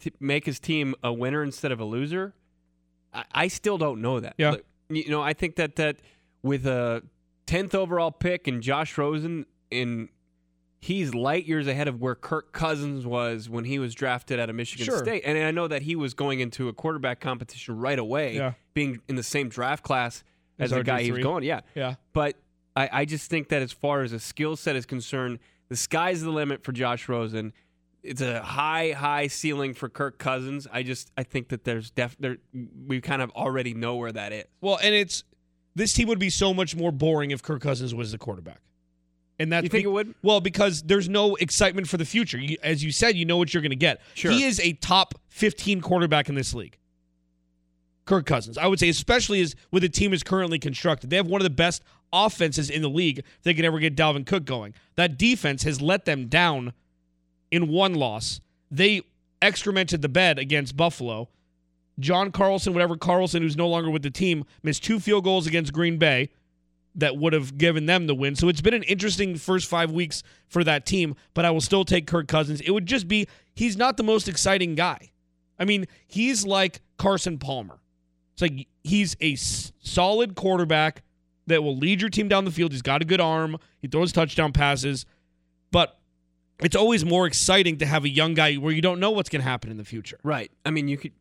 to 0.00 0.10
make 0.20 0.46
his 0.46 0.60
team 0.60 0.94
a 1.02 1.12
winner 1.12 1.42
instead 1.42 1.72
of 1.72 1.80
a 1.80 1.84
loser? 1.84 2.34
I, 3.12 3.24
I 3.32 3.48
still 3.48 3.78
don't 3.78 4.00
know 4.00 4.20
that. 4.20 4.34
Yeah. 4.38 4.52
Look, 4.52 4.64
you 4.88 5.10
know, 5.10 5.22
I 5.22 5.32
think 5.32 5.56
that 5.56 5.76
that 5.76 5.96
with 6.42 6.66
a 6.66 7.02
tenth 7.46 7.74
overall 7.74 8.12
pick 8.12 8.46
and 8.46 8.62
Josh 8.62 8.96
Rosen 8.96 9.46
in 9.70 10.08
he's 10.86 11.14
light 11.14 11.46
years 11.46 11.66
ahead 11.66 11.88
of 11.88 12.00
where 12.00 12.14
Kirk 12.14 12.52
Cousins 12.52 13.04
was 13.04 13.48
when 13.48 13.64
he 13.64 13.78
was 13.78 13.94
drafted 13.94 14.38
out 14.38 14.48
of 14.48 14.54
Michigan 14.56 14.84
Sure. 14.86 14.98
State. 14.98 15.22
And 15.24 15.36
I 15.38 15.50
know 15.50 15.66
that 15.68 15.82
he 15.82 15.96
was 15.96 16.14
going 16.14 16.40
into 16.40 16.68
a 16.68 16.72
quarterback 16.72 17.20
competition 17.20 17.76
right 17.76 17.98
away, 17.98 18.36
Yeah. 18.36 18.52
being 18.74 19.00
in 19.08 19.16
the 19.16 19.22
same 19.22 19.48
draft 19.48 19.82
class 19.82 20.22
as 20.58 20.72
As 20.72 20.78
the 20.78 20.84
guy 20.84 21.02
he 21.02 21.10
was 21.10 21.18
RG3. 21.20 21.22
going. 21.22 21.44
Yeah. 21.44 21.60
yeah. 21.74 21.94
But 22.12 22.36
I, 22.76 22.88
I 22.92 23.04
just 23.04 23.28
think 23.28 23.48
that 23.48 23.62
as 23.62 23.72
far 23.72 24.02
as 24.02 24.12
a 24.12 24.20
skill 24.20 24.54
set 24.56 24.76
is 24.76 24.86
concerned, 24.86 25.38
the 25.68 25.76
sky's 25.76 26.22
the 26.22 26.30
limit 26.30 26.62
for 26.62 26.72
Josh 26.72 27.08
Rosen. 27.08 27.52
It's 28.04 28.20
a 28.20 28.40
high, 28.40 28.92
high 28.92 29.26
ceiling 29.26 29.74
for 29.74 29.88
Kirk 29.88 30.18
Cousins. 30.18 30.68
I 30.72 30.84
just 30.84 31.10
I 31.18 31.24
think 31.24 31.48
that 31.48 31.64
there's 31.64 31.90
def 31.90 32.16
there 32.20 32.36
we 32.86 33.00
kind 33.00 33.20
of 33.20 33.30
already 33.32 33.74
know 33.74 33.96
where 33.96 34.12
that 34.12 34.32
is. 34.32 34.44
Well, 34.60 34.78
and 34.80 34.94
it's 34.94 35.24
this 35.74 35.92
team 35.92 36.06
would 36.06 36.20
be 36.20 36.30
so 36.30 36.54
much 36.54 36.76
more 36.76 36.92
boring 36.92 37.32
if 37.32 37.42
Kirk 37.42 37.60
Cousins 37.62 37.92
was 37.94 38.12
the 38.12 38.18
quarterback. 38.18 38.60
And 39.38 39.52
that's 39.52 39.64
You 39.64 39.68
think 39.68 39.84
be- 39.84 39.90
it 39.90 39.92
would? 39.92 40.14
Well, 40.22 40.40
because 40.40 40.82
there's 40.82 41.08
no 41.08 41.34
excitement 41.36 41.88
for 41.88 41.96
the 41.98 42.04
future. 42.06 42.38
You, 42.38 42.56
as 42.62 42.82
you 42.82 42.90
said, 42.90 43.16
you 43.16 43.24
know 43.24 43.36
what 43.36 43.52
you're 43.52 43.62
going 43.62 43.70
to 43.70 43.76
get. 43.76 44.00
Sure. 44.14 44.30
He 44.30 44.44
is 44.44 44.58
a 44.60 44.72
top 44.74 45.14
15 45.28 45.80
quarterback 45.82 46.28
in 46.28 46.34
this 46.34 46.54
league. 46.54 46.78
Kirk 48.06 48.24
Cousins. 48.24 48.56
I 48.56 48.66
would 48.66 48.78
say, 48.78 48.88
especially 48.88 49.40
as 49.40 49.54
with 49.70 49.82
the 49.82 49.88
team 49.88 50.12
is 50.12 50.22
currently 50.22 50.58
constructed. 50.58 51.10
They 51.10 51.16
have 51.16 51.26
one 51.26 51.40
of 51.40 51.44
the 51.44 51.50
best 51.50 51.82
offenses 52.12 52.70
in 52.70 52.80
the 52.82 52.88
league 52.88 53.18
if 53.18 53.42
they 53.42 53.52
could 53.52 53.64
ever 53.64 53.78
get 53.80 53.96
Dalvin 53.96 54.24
Cook 54.24 54.44
going. 54.44 54.74
That 54.94 55.18
defense 55.18 55.64
has 55.64 55.80
let 55.82 56.04
them 56.04 56.28
down 56.28 56.72
in 57.50 57.68
one 57.68 57.94
loss. 57.94 58.40
They 58.70 59.02
excremented 59.42 60.02
the 60.02 60.08
bed 60.08 60.38
against 60.38 60.76
Buffalo. 60.76 61.28
John 61.98 62.30
Carlson, 62.30 62.72
whatever 62.74 62.96
Carlson, 62.96 63.42
who's 63.42 63.56
no 63.56 63.66
longer 63.68 63.90
with 63.90 64.02
the 64.02 64.10
team, 64.10 64.44
missed 64.62 64.84
two 64.84 65.00
field 65.00 65.24
goals 65.24 65.46
against 65.46 65.72
Green 65.72 65.98
Bay 65.98 66.30
that 66.96 67.16
would 67.16 67.32
have 67.32 67.58
given 67.58 67.86
them 67.86 68.06
the 68.06 68.14
win. 68.14 68.34
So 68.34 68.48
it's 68.48 68.60
been 68.60 68.74
an 68.74 68.82
interesting 68.84 69.36
first 69.36 69.68
five 69.68 69.90
weeks 69.90 70.22
for 70.48 70.64
that 70.64 70.86
team, 70.86 71.14
but 71.34 71.44
I 71.44 71.50
will 71.50 71.60
still 71.60 71.84
take 71.84 72.06
Kirk 72.06 72.26
Cousins. 72.26 72.60
It 72.62 72.70
would 72.70 72.86
just 72.86 73.06
be, 73.06 73.28
he's 73.54 73.76
not 73.76 73.96
the 73.96 74.02
most 74.02 74.28
exciting 74.28 74.74
guy. 74.74 75.12
I 75.58 75.64
mean, 75.64 75.86
he's 76.06 76.46
like 76.46 76.80
Carson 76.96 77.38
Palmer. 77.38 77.78
It's 78.32 78.42
like 78.42 78.66
he's 78.82 79.16
a 79.20 79.36
solid 79.36 80.34
quarterback 80.34 81.02
that 81.46 81.62
will 81.62 81.76
lead 81.76 82.00
your 82.00 82.10
team 82.10 82.28
down 82.28 82.44
the 82.44 82.50
field. 82.50 82.72
He's 82.72 82.82
got 82.82 83.02
a 83.02 83.04
good 83.04 83.20
arm, 83.20 83.58
he 83.80 83.88
throws 83.88 84.12
touchdown 84.12 84.52
passes, 84.52 85.06
but 85.70 85.98
it's 86.60 86.76
always 86.76 87.04
more 87.04 87.26
exciting 87.26 87.78
to 87.78 87.86
have 87.86 88.04
a 88.04 88.08
young 88.08 88.34
guy 88.34 88.54
where 88.54 88.72
you 88.72 88.82
don't 88.82 89.00
know 89.00 89.10
what's 89.10 89.28
going 89.28 89.42
to 89.42 89.48
happen 89.48 89.70
in 89.70 89.76
the 89.76 89.84
future. 89.84 90.18
Right. 90.22 90.50
I 90.64 90.70
mean, 90.70 90.88
you 90.88 90.96
could. 90.96 91.12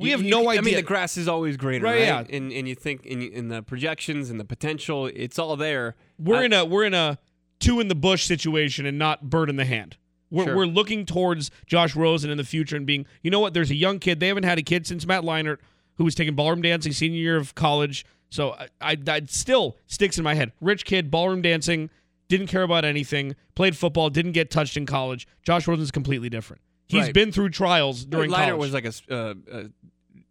We 0.00 0.10
have 0.10 0.22
you 0.22 0.30
no 0.30 0.48
idea. 0.48 0.60
I 0.60 0.64
mean, 0.64 0.74
the 0.76 0.82
grass 0.82 1.16
is 1.16 1.28
always 1.28 1.56
greener, 1.56 1.84
Right, 1.84 1.92
right? 1.94 2.00
yeah. 2.02 2.24
And 2.36 2.52
and 2.52 2.66
you 2.68 2.74
think 2.74 3.04
in, 3.06 3.22
in 3.22 3.48
the 3.48 3.62
projections 3.62 4.30
and 4.30 4.40
the 4.40 4.44
potential, 4.44 5.06
it's 5.06 5.38
all 5.38 5.56
there. 5.56 5.94
We're 6.18 6.36
I- 6.36 6.44
in 6.44 6.52
a 6.52 6.64
we're 6.64 6.84
in 6.84 6.94
a 6.94 7.18
two 7.58 7.80
in 7.80 7.88
the 7.88 7.94
bush 7.94 8.24
situation 8.24 8.86
and 8.86 8.98
not 8.98 9.28
bird 9.28 9.50
in 9.50 9.56
the 9.56 9.64
hand. 9.66 9.96
We're, 10.30 10.44
Sure. 10.44 10.56
we're 10.56 10.66
looking 10.66 11.04
towards 11.06 11.50
Josh 11.66 11.94
Rosen 11.96 12.30
in 12.30 12.38
the 12.38 12.44
future 12.44 12.76
and 12.76 12.86
being, 12.86 13.04
you 13.22 13.30
know 13.32 13.40
what? 13.40 13.52
There's 13.52 13.70
a 13.70 13.74
young 13.74 13.98
kid. 13.98 14.20
They 14.20 14.28
haven't 14.28 14.44
had 14.44 14.58
a 14.58 14.62
kid 14.62 14.86
since 14.86 15.04
Matt 15.04 15.24
Leinart, 15.24 15.58
who 15.96 16.04
was 16.04 16.14
taking 16.14 16.34
ballroom 16.36 16.62
dancing 16.62 16.92
senior 16.92 17.18
year 17.18 17.36
of 17.36 17.54
college. 17.56 18.06
So 18.30 18.52
I, 18.52 18.68
I 18.80 18.94
that 18.94 19.28
still 19.30 19.76
sticks 19.86 20.18
in 20.18 20.24
my 20.24 20.34
head. 20.34 20.52
Rich 20.60 20.84
kid, 20.84 21.10
ballroom 21.10 21.42
dancing, 21.42 21.90
didn't 22.28 22.46
care 22.46 22.62
about 22.62 22.84
anything, 22.84 23.34
played 23.56 23.76
football, 23.76 24.08
didn't 24.08 24.32
get 24.32 24.52
touched 24.52 24.76
in 24.76 24.86
college. 24.86 25.26
Josh 25.42 25.66
Rosen's 25.66 25.90
completely 25.90 26.30
different. 26.30 26.62
He's 26.90 27.04
Right. 27.04 27.14
been 27.14 27.32
through 27.32 27.50
trials 27.50 28.04
during 28.04 28.30
college. 28.30 28.54
was 28.58 28.72
like 28.72 28.84
a, 28.84 28.92
uh, 29.14 29.34
a 29.52 29.64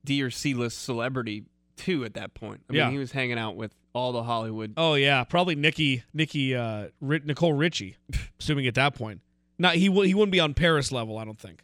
D 0.06 0.22
or 0.24 0.30
C 0.30 0.54
list 0.54 0.84
celebrity 0.84 1.46
too 1.78 2.04
at 2.06 2.14
that 2.16 2.34
point. 2.34 2.62
I 2.70 2.74
Yeah. 2.74 2.84
mean, 2.86 2.94
he 2.94 2.98
was 3.00 3.12
hanging 3.12 3.38
out 3.38 3.56
with 3.56 3.74
all 3.94 4.12
the 4.12 4.24
Hollywood. 4.24 4.74
Oh 4.78 4.94
yeah, 4.96 5.24
probably 5.24 5.56
Nikki, 5.56 6.04
Nikki, 6.14 6.56
uh, 6.56 6.90
Nicole 7.02 7.54
Richie. 7.54 7.96
assuming 8.40 8.68
at 8.68 8.76
that 8.76 8.96
point, 8.96 9.22
not 9.58 9.76
he 9.76 9.88
w- 9.88 10.08
he 10.08 10.14
wouldn't 10.14 10.32
be 10.32 10.40
on 10.40 10.54
Paris 10.54 10.92
level. 10.92 11.18
I 11.18 11.26
don't 11.26 11.40
think. 11.40 11.64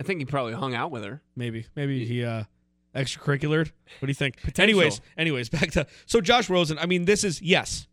I 0.00 0.04
think 0.04 0.20
he 0.20 0.24
probably 0.26 0.52
hung 0.54 0.74
out 0.74 0.90
with 0.90 1.04
her. 1.04 1.22
Maybe 1.34 1.66
maybe 1.74 2.04
he 2.04 2.22
uh, 2.24 2.44
extracurricular. 2.94 3.60
What 3.98 4.00
do 4.02 4.08
you 4.08 4.14
think? 4.14 4.36
Potential. 4.42 4.62
Anyways, 4.62 5.00
anyways, 5.16 5.48
back 5.50 5.70
to 5.72 5.86
so 6.06 6.20
Josh 6.20 6.48
Rosen. 6.48 6.78
I 6.78 6.86
mean, 6.86 7.04
this 7.04 7.24
is 7.24 7.40
yes. 7.42 7.88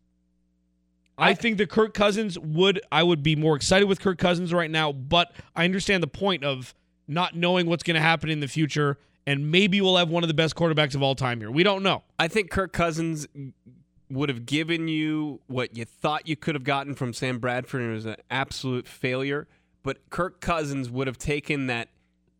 I, 1.16 1.34
think 1.34 1.58
that 1.58 1.68
Kirk 1.68 1.94
Cousins 1.94 2.38
would. 2.38 2.80
I 2.90 3.02
would 3.02 3.22
be 3.22 3.36
more 3.36 3.56
excited 3.56 3.86
with 3.86 4.00
Kirk 4.00 4.18
Cousins 4.18 4.52
right 4.52 4.70
now, 4.70 4.92
but 4.92 5.32
I 5.54 5.64
understand 5.64 6.02
the 6.02 6.08
point 6.08 6.44
of 6.44 6.74
not 7.06 7.36
knowing 7.36 7.66
what's 7.66 7.82
going 7.82 7.94
to 7.94 8.00
happen 8.00 8.30
in 8.30 8.40
the 8.40 8.48
future, 8.48 8.98
and 9.26 9.50
maybe 9.50 9.80
we'll 9.80 9.96
have 9.96 10.08
one 10.08 10.24
of 10.24 10.28
the 10.28 10.34
best 10.34 10.54
quarterbacks 10.56 10.94
of 10.94 11.02
all 11.02 11.14
time 11.14 11.40
here. 11.40 11.50
We 11.50 11.62
don't 11.62 11.82
know. 11.82 12.02
I 12.18 12.28
think 12.28 12.50
Kirk 12.50 12.72
Cousins 12.72 13.26
would 14.10 14.28
have 14.28 14.46
given 14.46 14.88
you 14.88 15.40
what 15.46 15.76
you 15.76 15.84
thought 15.84 16.28
you 16.28 16.36
could 16.36 16.54
have 16.54 16.64
gotten 16.64 16.94
from 16.94 17.12
Sam 17.12 17.38
Bradford, 17.38 17.82
and 17.82 17.90
it 17.90 17.94
was 17.94 18.06
an 18.06 18.16
absolute 18.30 18.86
failure. 18.86 19.46
But 19.82 20.10
Kirk 20.10 20.40
Cousins 20.40 20.90
would 20.90 21.06
have 21.06 21.18
taken 21.18 21.66
that 21.66 21.88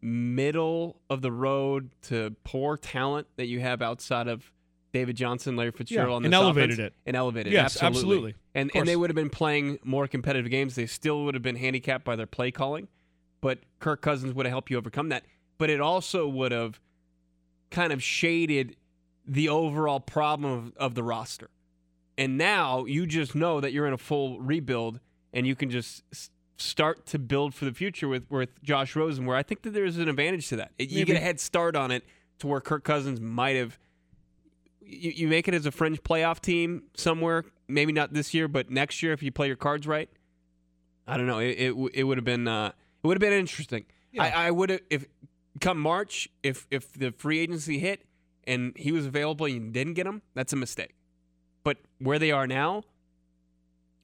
middle 0.01 1.01
of 1.09 1.23
the 1.23 1.33
road 1.33 1.91
to 2.03 2.35
poor 2.45 2.77
talent 2.77 3.27
that 3.37 3.47
you 3.47 3.61
have 3.61 3.81
outside 3.83 4.29
of 4.29 4.51
David 4.95 5.17
Johnson, 5.17 5.57
Larry 5.57 5.73
Fitzgerald, 5.73 6.09
Yeah, 6.09 6.17
on 6.17 6.25
and 6.25 6.33
elevated 6.35 6.79
offense, 6.79 6.87
it. 6.87 6.95
and 7.05 7.17
elevated. 7.17 7.53
it. 7.53 7.57
Yes, 7.57 7.83
absolutely. 7.83 8.31
absolutely. 8.31 8.35
And 8.55 8.71
and 8.75 8.89
they 8.89 8.95
would 8.97 9.11
have 9.11 9.17
been 9.17 9.29
playing 9.29 9.79
more 9.85 10.07
competitive 10.09 10.51
games. 10.51 10.77
They 10.77 10.87
still 10.87 11.25
would 11.25 11.35
have 11.35 11.43
been 11.43 11.57
handicapped 11.57 12.05
by 12.05 12.15
their 12.17 12.27
play 12.29 12.51
calling, 12.53 12.87
but 13.43 13.59
Kirk 13.81 14.01
Cousins 14.01 14.33
would 14.35 14.47
have 14.47 14.51
helped 14.53 14.71
you 14.71 14.79
overcome 14.79 15.09
that. 15.11 15.25
But 15.59 15.69
it 15.69 15.81
also 15.81 16.27
would 16.29 16.53
have 16.53 16.81
kind 17.71 17.93
of 17.93 18.03
shaded 18.03 18.77
the 19.27 19.49
overall 19.49 19.99
problem 20.01 20.51
of, 20.53 20.73
of 20.77 20.95
the 20.95 21.03
roster. 21.03 21.51
And 22.17 22.39
now 22.39 22.85
you 22.85 23.05
just 23.07 23.35
know 23.35 23.61
that 23.61 23.73
you're 23.73 23.87
in 23.89 23.93
a 23.93 23.99
full 23.99 24.41
rebuild 24.41 25.01
and 25.33 25.45
you 25.47 25.57
can 25.57 25.71
just 25.71 26.05
start 26.57 27.05
to 27.07 27.19
build 27.19 27.53
for 27.53 27.65
the 27.65 27.73
future 27.73 28.07
with, 28.07 28.31
with 28.31 28.63
Josh 28.63 28.95
Rosen, 28.95 29.27
where 29.27 29.37
I 29.37 29.43
think 29.43 29.63
that 29.63 29.71
there's 29.71 29.99
an 29.99 30.09
advantage 30.09 30.49
to 30.51 30.57
that. 30.57 30.71
It- 30.79 30.91
you 30.91 31.05
get 31.05 31.17
a 31.17 31.21
head 31.21 31.41
start 31.41 31.75
on 31.75 31.91
it 31.91 32.05
to 32.39 32.47
where 32.47 32.61
Kirk 32.61 32.85
Cousins 32.85 33.21
might 33.21 33.57
have. 33.57 33.77
You, 34.95 35.11
you 35.11 35.29
make 35.29 35.49
it 35.49 35.55
as 35.55 35.67
a 35.67 35.71
fringe 35.71 36.03
playoff 36.03 36.41
team 36.41 36.85
somewhere, 36.97 37.45
maybe 37.69 37.93
not 37.93 38.13
this 38.13 38.35
year, 38.35 38.49
but 38.49 38.71
next 38.71 39.03
year 39.03 39.13
if 39.13 39.23
you 39.23 39.33
play 39.33 39.47
your 39.47 39.57
cards 39.57 39.87
right. 39.87 40.09
I 41.07 41.17
don't 41.17 41.27
know. 41.27 41.39
It 41.39 41.59
it, 41.59 41.91
it 41.95 42.05
would 42.05 42.19
have 42.19 42.25
been 42.25 42.49
uh, 42.49 42.73
it 43.03 43.07
would 43.07 43.17
have 43.17 43.21
been 43.21 43.33
interesting. 43.39 43.85
Yeah. 44.13 44.25
I, 44.25 44.47
I 44.47 44.51
would 44.51 44.71
have 44.71 44.81
if 44.91 45.07
come 45.61 45.79
March 45.79 46.29
if 46.43 46.67
if 46.71 46.93
the 46.93 47.13
free 47.13 47.41
agency 47.41 47.79
hit 47.79 48.07
and 48.47 48.73
he 48.77 48.93
was 48.93 49.07
available 49.07 49.47
and 49.47 49.55
you 49.55 49.61
didn't 49.71 49.95
get 49.95 50.07
him, 50.07 50.23
that's 50.35 50.53
a 50.53 50.57
mistake. 50.57 50.95
But 51.63 51.79
where 51.99 52.19
they 52.19 52.31
are 52.31 52.47
now, 52.47 52.83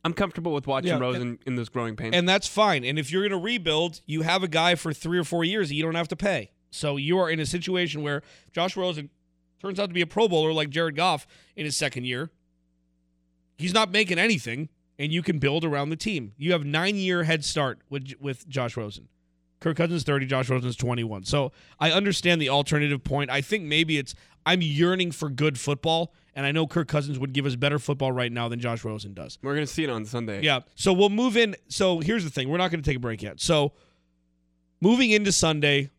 I'm 0.05 0.15
comfortable 0.15 0.53
with 0.53 0.67
watching 0.67 0.89
Yeah, 0.89 0.99
Rosen 0.99 1.39
in 1.47 1.57
this 1.57 1.69
growing 1.69 1.97
pains. 1.97 2.15
And 2.15 2.29
that's 2.29 2.47
fine. 2.47 2.85
And 2.85 2.99
if 2.99 3.13
you're 3.13 3.23
going 3.23 3.39
to 3.39 3.45
rebuild, 3.45 4.01
you 4.07 4.23
have 4.23 4.43
a 4.43 4.49
guy 4.49 4.75
for 4.75 4.93
three 4.93 5.19
or 5.19 5.25
four 5.25 5.45
years 5.45 5.69
that 5.69 5.75
you 5.75 5.83
don't 5.83 5.95
have 5.95 6.09
to 6.09 6.17
pay. 6.17 6.53
So 6.71 6.97
you 6.97 7.19
are 7.19 7.29
in 7.29 7.41
a 7.41 7.47
situation 7.47 8.03
where 8.03 8.23
Josh 8.53 8.77
Rosen 8.77 9.11
turns 9.61 9.79
out 9.79 9.87
to 9.87 9.95
be 9.95 10.01
a 10.01 10.07
Pro 10.07 10.29
Bowler 10.29 10.53
like 10.53 10.71
Jared 10.71 10.97
Goff 10.97 11.27
in 11.57 11.65
his 11.65 11.77
second 11.77 12.05
year. 12.05 12.31
He's 13.57 13.75
not 13.75 13.91
making 13.91 14.19
anything 14.19 14.69
and 15.01 15.13
you 15.13 15.23
can 15.23 15.39
build 15.39 15.65
around 15.65 15.89
the 15.89 15.97
team. 15.97 16.35
You 16.37 16.53
have 16.53 16.65
nine 16.65 16.97
year 16.97 17.25
head 17.25 17.43
start 17.43 17.81
with 17.89 18.13
with 18.21 18.47
Josh 18.49 18.77
Rosen. 18.77 19.09
Kirk 19.59 19.77
Cousins 19.77 20.05
30, 20.05 20.27
Josh 20.27 20.49
Rosen's 20.49 20.77
21. 20.77 21.25
So 21.25 21.53
I 21.79 21.91
understand 21.91 22.41
the 22.41 22.49
alternative 22.49 23.03
point. 23.03 23.31
I 23.31 23.41
think 23.41 23.65
maybe 23.65 23.99
it's 23.99 24.15
I'm 24.47 24.63
yearning 24.63 25.11
for 25.13 25.29
good 25.29 25.59
football, 25.59 26.15
and 26.35 26.47
I 26.47 26.53
know 26.53 26.67
Kirk 26.67 26.89
Cousins 26.89 27.19
would 27.19 27.33
give 27.33 27.45
us 27.47 27.57
better 27.57 27.79
football 27.79 28.13
right 28.13 28.31
now 28.31 28.49
than 28.49 28.61
Josh 28.61 28.85
Rosen 28.85 29.15
does. 29.15 29.39
We're 29.43 29.55
gonna 29.55 29.67
see 29.67 29.85
it 29.85 29.91
on 29.91 30.05
Sunday. 30.05 30.43
Yeah. 30.43 30.61
So 30.75 30.93
we'll 30.93 31.09
move 31.09 31.37
in. 31.37 31.57
So 31.69 32.01
here's 32.01 32.25
the 32.25 32.31
thing. 32.31 32.51
We're 32.51 32.59
not 32.59 32.71
going 32.71 32.83
to 32.83 32.89
take 32.89 32.99
a 32.99 33.01
break 33.01 33.23
yet. 33.23 33.41
So 33.41 33.73
moving 34.83 35.11
into 35.11 35.33
Sunday, 35.33 35.91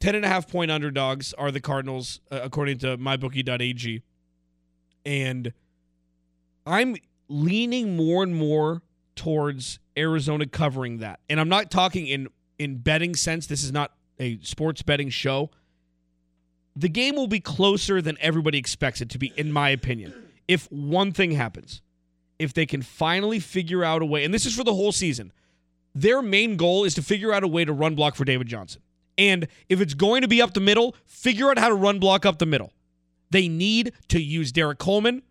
10 0.00 0.14
and 0.14 0.24
a 0.24 0.28
half 0.28 0.48
point 0.48 0.70
underdogs 0.70 1.32
are 1.34 1.50
the 1.50 1.60
Cardinals, 1.60 2.20
uh, 2.30 2.40
according 2.42 2.78
to 2.78 2.96
mybookie.ag. 2.98 4.02
And 5.04 5.52
I'm 6.66 6.96
leaning 7.28 7.96
more 7.96 8.22
and 8.22 8.34
more 8.34 8.82
towards 9.16 9.80
Arizona 9.96 10.46
covering 10.46 10.98
that. 10.98 11.20
And 11.28 11.40
I'm 11.40 11.48
not 11.48 11.70
talking 11.70 12.06
in 12.06 12.28
in 12.58 12.78
betting 12.78 13.14
sense. 13.14 13.46
This 13.46 13.64
is 13.64 13.72
not 13.72 13.92
a 14.18 14.38
sports 14.42 14.82
betting 14.82 15.10
show. 15.10 15.50
The 16.76 16.88
game 16.88 17.16
will 17.16 17.26
be 17.26 17.40
closer 17.40 18.00
than 18.00 18.16
everybody 18.20 18.58
expects 18.58 19.00
it 19.00 19.10
to 19.10 19.18
be, 19.18 19.32
in 19.36 19.52
my 19.52 19.70
opinion. 19.70 20.14
If 20.46 20.70
one 20.70 21.12
thing 21.12 21.32
happens, 21.32 21.82
if 22.38 22.54
they 22.54 22.66
can 22.66 22.82
finally 22.82 23.40
figure 23.40 23.84
out 23.84 24.00
a 24.00 24.06
way, 24.06 24.24
and 24.24 24.32
this 24.32 24.46
is 24.46 24.54
for 24.54 24.62
the 24.64 24.74
whole 24.74 24.92
season, 24.92 25.32
their 25.94 26.22
main 26.22 26.56
goal 26.56 26.84
is 26.84 26.94
to 26.94 27.02
figure 27.02 27.32
out 27.32 27.42
a 27.42 27.48
way 27.48 27.64
to 27.64 27.72
run 27.72 27.96
block 27.96 28.14
for 28.14 28.24
David 28.24 28.46
Johnson. 28.46 28.80
And 29.18 29.48
if 29.68 29.80
it's 29.80 29.94
going 29.94 30.22
to 30.22 30.28
be 30.28 30.40
up 30.40 30.54
the 30.54 30.60
middle, 30.60 30.94
figure 31.04 31.50
out 31.50 31.58
how 31.58 31.68
to 31.68 31.74
run 31.74 31.98
block 31.98 32.24
up 32.24 32.38
the 32.38 32.46
middle. 32.46 32.72
They 33.30 33.48
need 33.48 33.92
to 34.08 34.20
use 34.20 34.52
Derrick 34.52 34.78
Coleman, 34.78 35.22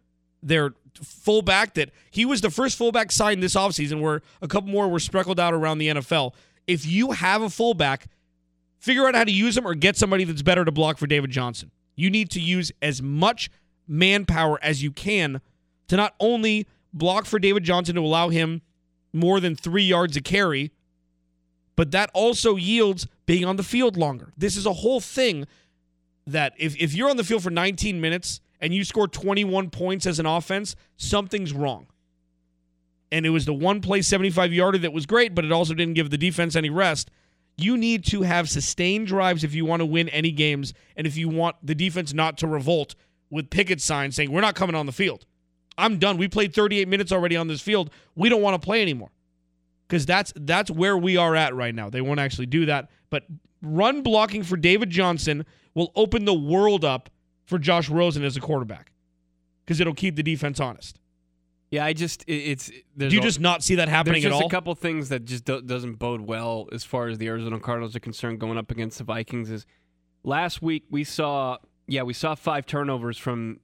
their 0.43 0.73
fullback, 0.93 1.73
that 1.75 1.91
he 2.11 2.25
was 2.25 2.41
the 2.41 2.51
first 2.51 2.77
fullback 2.77 3.11
signed 3.11 3.41
this 3.41 3.55
offseason, 3.55 4.01
where 4.01 4.21
a 4.41 4.47
couple 4.47 4.69
more 4.69 4.87
were 4.87 4.99
speckled 4.99 5.39
out 5.39 5.53
around 5.53 5.77
the 5.77 5.87
NFL. 5.87 6.33
If 6.67 6.85
you 6.85 7.11
have 7.11 7.41
a 7.41 7.49
fullback, 7.49 8.07
figure 8.77 9.07
out 9.07 9.15
how 9.15 9.23
to 9.23 9.31
use 9.31 9.57
him 9.57 9.65
or 9.65 9.73
get 9.73 9.95
somebody 9.95 10.25
that's 10.25 10.41
better 10.41 10.65
to 10.65 10.71
block 10.71 10.97
for 10.97 11.07
David 11.07 11.31
Johnson. 11.31 11.71
You 11.95 12.09
need 12.09 12.29
to 12.31 12.41
use 12.41 12.71
as 12.81 13.01
much 13.01 13.49
manpower 13.87 14.59
as 14.61 14.83
you 14.83 14.91
can 14.91 15.41
to 15.87 15.95
not 15.95 16.13
only 16.19 16.67
block 16.93 17.25
for 17.25 17.39
David 17.39 17.63
Johnson 17.63 17.95
to 17.95 18.01
allow 18.01 18.29
him 18.29 18.61
more 19.13 19.39
than 19.39 19.55
three 19.55 19.83
yards 19.83 20.17
a 20.17 20.21
carry, 20.21 20.71
but 21.75 21.91
that 21.91 22.09
also 22.13 22.55
yields 22.55 23.07
being 23.27 23.45
on 23.45 23.57
the 23.57 23.63
field 23.63 23.95
longer. 23.95 24.33
This 24.35 24.57
is 24.57 24.65
a 24.65 24.73
whole 24.73 24.99
thing 24.99 25.45
that 26.25 26.53
if, 26.57 26.75
if 26.77 26.95
you're 26.95 27.09
on 27.09 27.17
the 27.17 27.23
field 27.23 27.43
for 27.43 27.51
19 27.51 28.01
minutes 28.01 28.41
and 28.59 28.73
you 28.73 28.83
score 28.83 29.07
21 29.07 29.69
points 29.69 30.07
as 30.07 30.17
an 30.17 30.25
offense, 30.25 30.75
something's 30.95 31.53
wrong. 31.53 31.85
And 33.11 33.25
it 33.25 33.29
was 33.29 33.45
the 33.45 33.53
one 33.53 33.81
play 33.81 34.01
75 34.01 34.51
yarder 34.51 34.79
that 34.79 34.91
was 34.91 35.05
great, 35.05 35.35
but 35.35 35.45
it 35.45 35.51
also 35.51 35.73
didn't 35.73 35.93
give 35.93 36.09
the 36.09 36.17
defense 36.17 36.55
any 36.55 36.69
rest. 36.69 37.11
You 37.55 37.77
need 37.77 38.05
to 38.07 38.23
have 38.23 38.49
sustained 38.49 39.07
drives 39.07 39.43
if 39.43 39.53
you 39.53 39.65
want 39.65 39.81
to 39.81 39.85
win 39.85 40.09
any 40.09 40.31
games 40.31 40.73
and 40.95 41.07
if 41.07 41.15
you 41.15 41.29
want 41.29 41.55
the 41.63 41.75
defense 41.75 42.13
not 42.13 42.37
to 42.39 42.47
revolt 42.47 42.95
with 43.29 43.49
picket 43.49 43.81
signs 43.81 44.15
saying, 44.15 44.31
We're 44.31 44.41
not 44.41 44.55
coming 44.55 44.75
on 44.75 44.85
the 44.85 44.91
field. 44.91 45.25
I'm 45.77 45.99
done. 45.99 46.17
We 46.17 46.27
played 46.27 46.53
38 46.53 46.87
minutes 46.87 47.11
already 47.11 47.35
on 47.35 47.47
this 47.47 47.61
field. 47.61 47.89
We 48.15 48.29
don't 48.29 48.41
want 48.41 48.59
to 48.59 48.65
play 48.65 48.81
anymore. 48.81 49.11
Because 49.87 50.05
that's 50.05 50.33
that's 50.35 50.69
where 50.69 50.97
we 50.97 51.17
are 51.17 51.35
at 51.35 51.55
right 51.55 51.73
now. 51.73 51.89
They 51.89 52.01
won't 52.01 52.19
actually 52.19 52.47
do 52.47 52.65
that. 52.65 52.89
But 53.09 53.23
run 53.61 54.01
blocking 54.01 54.43
for 54.43 54.57
David 54.57 54.89
Johnson 54.89 55.45
will 55.73 55.91
open 55.95 56.25
the 56.25 56.33
world 56.33 56.83
up 56.83 57.09
for 57.45 57.57
Josh 57.57 57.89
Rosen 57.89 58.23
as 58.23 58.35
a 58.37 58.41
quarterback. 58.41 58.91
Because 59.63 59.79
it'll 59.79 59.93
keep 59.93 60.15
the 60.15 60.23
defense 60.23 60.59
honest. 60.59 60.99
Yeah, 61.71 61.83
I 61.83 61.93
just 61.93 62.23
it, 62.27 62.33
it's 62.33 62.71
do 62.95 63.07
you 63.09 63.21
just 63.21 63.41
not 63.41 63.61
see 63.61 63.75
that 63.75 63.89
happening 63.89 64.21
there's 64.21 64.25
at 64.25 64.29
just 64.31 64.41
all? 64.43 64.47
a 64.47 64.51
couple 64.51 64.73
things 64.75 65.09
that 65.09 65.25
just 65.25 65.43
do, 65.43 65.61
doesn't 65.61 65.95
bode 65.95 66.21
well 66.21 66.69
as 66.71 66.85
far 66.85 67.09
as 67.09 67.17
the 67.17 67.27
Arizona 67.27 67.59
Cardinals 67.59 67.95
are 67.95 67.99
concerned 67.99 68.39
going 68.39 68.57
up 68.57 68.71
against 68.71 68.97
the 68.99 69.03
Vikings. 69.03 69.51
Is 69.51 69.65
last 70.23 70.61
week 70.61 70.85
we 70.89 71.03
saw 71.03 71.57
yeah 71.87 72.03
we 72.03 72.13
saw 72.13 72.35
five 72.35 72.65
turnovers 72.65 73.17
from 73.17 73.59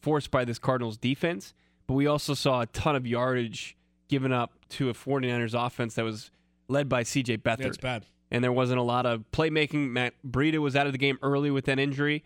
forced 0.00 0.30
by 0.30 0.44
this 0.44 0.60
Cardinals 0.60 0.96
defense, 0.96 1.52
but 1.88 1.94
we 1.94 2.06
also 2.06 2.32
saw 2.32 2.60
a 2.60 2.66
ton 2.66 2.94
of 2.94 3.06
yardage 3.08 3.76
given 4.08 4.32
up 4.32 4.52
to 4.70 4.88
a 4.88 4.94
49ers 4.94 5.54
offense 5.54 5.94
that 5.94 6.04
was 6.04 6.30
led 6.68 6.88
by 6.88 7.02
CJ 7.02 7.42
Beathard. 7.42 7.58
That's 7.58 7.76
bad. 7.76 8.06
And 8.30 8.44
there 8.44 8.52
wasn't 8.52 8.78
a 8.78 8.82
lot 8.82 9.06
of 9.06 9.24
playmaking. 9.32 9.90
Matt 9.90 10.14
Breida 10.26 10.58
was 10.58 10.76
out 10.76 10.86
of 10.86 10.92
the 10.92 10.98
game 10.98 11.18
early 11.22 11.50
with 11.50 11.64
that 11.64 11.78
injury. 11.78 12.24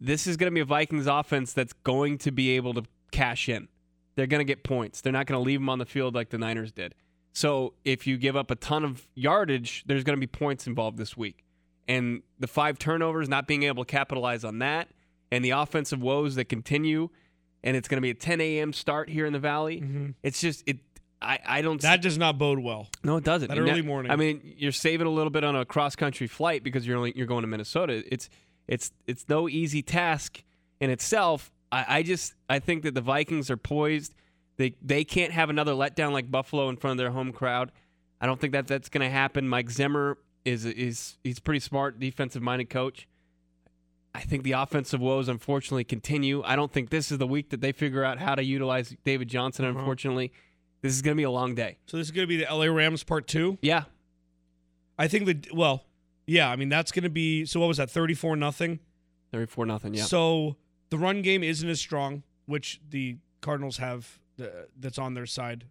This 0.00 0.26
is 0.26 0.36
going 0.36 0.50
to 0.50 0.54
be 0.54 0.60
a 0.60 0.64
Vikings 0.64 1.06
offense 1.06 1.52
that's 1.52 1.72
going 1.72 2.18
to 2.18 2.30
be 2.30 2.50
able 2.56 2.74
to 2.74 2.82
cash 3.10 3.48
in. 3.48 3.68
They're 4.14 4.26
going 4.26 4.40
to 4.40 4.44
get 4.44 4.64
points. 4.64 5.00
They're 5.00 5.12
not 5.12 5.26
going 5.26 5.38
to 5.38 5.44
leave 5.44 5.60
them 5.60 5.68
on 5.68 5.78
the 5.78 5.86
field 5.86 6.14
like 6.14 6.30
the 6.30 6.38
Niners 6.38 6.72
did. 6.72 6.94
So 7.32 7.74
if 7.84 8.06
you 8.06 8.18
give 8.18 8.36
up 8.36 8.50
a 8.50 8.56
ton 8.56 8.84
of 8.84 9.06
yardage, 9.14 9.84
there's 9.86 10.04
going 10.04 10.16
to 10.16 10.20
be 10.20 10.26
points 10.26 10.66
involved 10.66 10.98
this 10.98 11.16
week. 11.16 11.44
And 11.88 12.22
the 12.38 12.46
five 12.46 12.78
turnovers, 12.78 13.28
not 13.28 13.46
being 13.46 13.64
able 13.64 13.84
to 13.84 13.90
capitalize 13.90 14.44
on 14.44 14.58
that, 14.58 14.88
and 15.30 15.44
the 15.44 15.50
offensive 15.50 16.02
woes 16.02 16.34
that 16.34 16.44
continue, 16.44 17.08
and 17.64 17.76
it's 17.76 17.88
going 17.88 17.96
to 17.96 18.02
be 18.02 18.10
a 18.10 18.14
10 18.14 18.40
a.m. 18.40 18.72
start 18.72 19.08
here 19.08 19.24
in 19.26 19.32
the 19.32 19.38
Valley. 19.38 19.80
Mm-hmm. 19.80 20.10
It's 20.22 20.40
just 20.40 20.62
it. 20.66 20.78
I, 21.22 21.38
I 21.44 21.62
don't. 21.62 21.80
That 21.80 22.02
does 22.02 22.18
not 22.18 22.38
bode 22.38 22.58
well. 22.58 22.88
no, 23.02 23.16
it 23.16 23.24
doesn't. 23.24 23.48
that 23.48 23.58
early 23.58 23.82
morning. 23.82 24.10
I 24.12 24.16
mean, 24.16 24.54
you're 24.56 24.72
saving 24.72 25.06
a 25.06 25.10
little 25.10 25.30
bit 25.30 25.44
on 25.44 25.56
a 25.56 25.64
cross 25.64 25.96
country 25.96 26.26
flight 26.26 26.62
because 26.62 26.86
you're 26.86 26.96
only 26.96 27.12
you're 27.16 27.26
going 27.26 27.42
to 27.42 27.48
Minnesota. 27.48 28.02
It's 28.10 28.28
it's 28.66 28.92
it's 29.06 29.28
no 29.28 29.48
easy 29.48 29.82
task 29.82 30.42
in 30.80 30.90
itself. 30.90 31.52
I, 31.70 31.84
I 31.88 32.02
just 32.02 32.34
I 32.48 32.58
think 32.58 32.82
that 32.82 32.94
the 32.94 33.00
Vikings 33.00 33.50
are 33.50 33.56
poised. 33.56 34.14
They 34.56 34.74
they 34.82 35.04
can't 35.04 35.32
have 35.32 35.50
another 35.50 35.72
letdown 35.72 36.12
like 36.12 36.30
Buffalo 36.30 36.68
in 36.68 36.76
front 36.76 36.92
of 36.92 36.98
their 36.98 37.10
home 37.10 37.32
crowd. 37.32 37.72
I 38.20 38.26
don't 38.26 38.40
think 38.40 38.52
that 38.52 38.66
that's 38.66 38.88
going 38.88 39.02
to 39.02 39.10
happen. 39.10 39.48
Mike 39.48 39.70
Zimmer 39.70 40.18
is 40.44 40.64
is 40.64 41.18
he's 41.24 41.40
pretty 41.40 41.60
smart, 41.60 41.98
defensive 41.98 42.42
minded 42.42 42.70
coach. 42.70 43.08
I 44.14 44.20
think 44.20 44.42
the 44.42 44.52
offensive 44.52 45.00
woes 45.00 45.28
unfortunately 45.28 45.84
continue. 45.84 46.42
I 46.44 46.54
don't 46.54 46.70
think 46.70 46.90
this 46.90 47.10
is 47.10 47.18
the 47.18 47.26
week 47.26 47.50
that 47.50 47.62
they 47.62 47.72
figure 47.72 48.04
out 48.04 48.18
how 48.18 48.34
to 48.34 48.44
utilize 48.44 48.94
David 49.04 49.28
Johnson. 49.28 49.64
Uh-huh. 49.64 49.80
This 50.82 50.94
is 50.94 51.02
going 51.02 51.16
to 51.16 51.20
be 51.20 51.24
a 51.24 51.30
long 51.30 51.54
day. 51.54 51.78
So 51.86 51.96
this 51.96 52.08
is 52.08 52.10
going 52.10 52.24
to 52.24 52.28
be 52.28 52.36
the 52.36 52.52
LA 52.52 52.66
Rams 52.66 53.04
part 53.04 53.26
two. 53.26 53.58
Yeah, 53.62 53.84
I 54.98 55.08
think 55.08 55.26
that 55.26 55.54
well, 55.54 55.84
yeah. 56.26 56.50
I 56.50 56.56
mean 56.56 56.68
that's 56.68 56.92
going 56.92 57.04
to 57.04 57.10
be 57.10 57.46
so. 57.46 57.60
What 57.60 57.68
was 57.68 57.76
that? 57.76 57.90
Thirty 57.90 58.14
four 58.14 58.36
nothing. 58.36 58.80
thirty-four 59.30 59.64
nothing. 59.66 59.94
Yeah. 59.94 60.04
So 60.04 60.56
the 60.90 60.98
run 60.98 61.22
game 61.22 61.42
isn't 61.42 61.68
as 61.68 61.80
strong, 61.80 62.24
which 62.46 62.80
the 62.90 63.16
Cardinals 63.40 63.78
have 63.78 64.18
uh, 64.40 64.46
that's 64.78 64.98
on 64.98 65.14
their 65.14 65.26
side. 65.26 65.64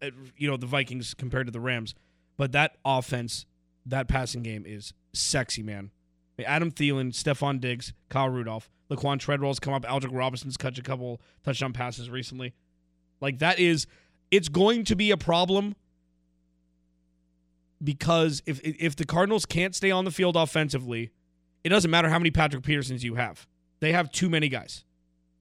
Uh, 0.00 0.10
you 0.36 0.50
know 0.50 0.56
the 0.56 0.66
Vikings 0.66 1.14
compared 1.14 1.46
to 1.46 1.52
the 1.52 1.60
Rams, 1.60 1.94
but 2.36 2.52
that 2.52 2.76
offense, 2.84 3.46
that 3.86 4.08
passing 4.08 4.42
game 4.42 4.64
is 4.66 4.94
sexy, 5.12 5.62
man. 5.62 5.90
Adam 6.44 6.72
Thielen, 6.72 7.12
Stefon 7.12 7.60
Diggs, 7.60 7.92
Kyle 8.08 8.28
Rudolph, 8.28 8.70
Laquon 8.90 9.18
Treadwell's 9.18 9.60
come 9.60 9.74
up. 9.74 9.84
Aldrick 9.84 10.12
Robinson's 10.12 10.56
catch 10.56 10.78
a 10.78 10.82
couple 10.82 11.20
touchdown 11.44 11.72
passes 11.72 12.10
recently. 12.10 12.52
Like 13.20 13.38
that 13.38 13.58
is, 13.58 13.86
it's 14.32 14.48
going 14.48 14.84
to 14.84 14.96
be 14.96 15.12
a 15.12 15.16
problem 15.16 15.76
because 17.84 18.42
if 18.46 18.60
if 18.64 18.96
the 18.96 19.04
Cardinals 19.04 19.46
can't 19.46 19.74
stay 19.76 19.92
on 19.92 20.04
the 20.04 20.10
field 20.10 20.34
offensively, 20.34 21.12
it 21.62 21.68
doesn't 21.68 21.90
matter 21.90 22.08
how 22.08 22.18
many 22.18 22.32
Patrick 22.32 22.64
Petersons 22.64 23.04
you 23.04 23.14
have. 23.14 23.46
They 23.78 23.92
have 23.92 24.10
too 24.10 24.28
many 24.28 24.48
guys. 24.48 24.84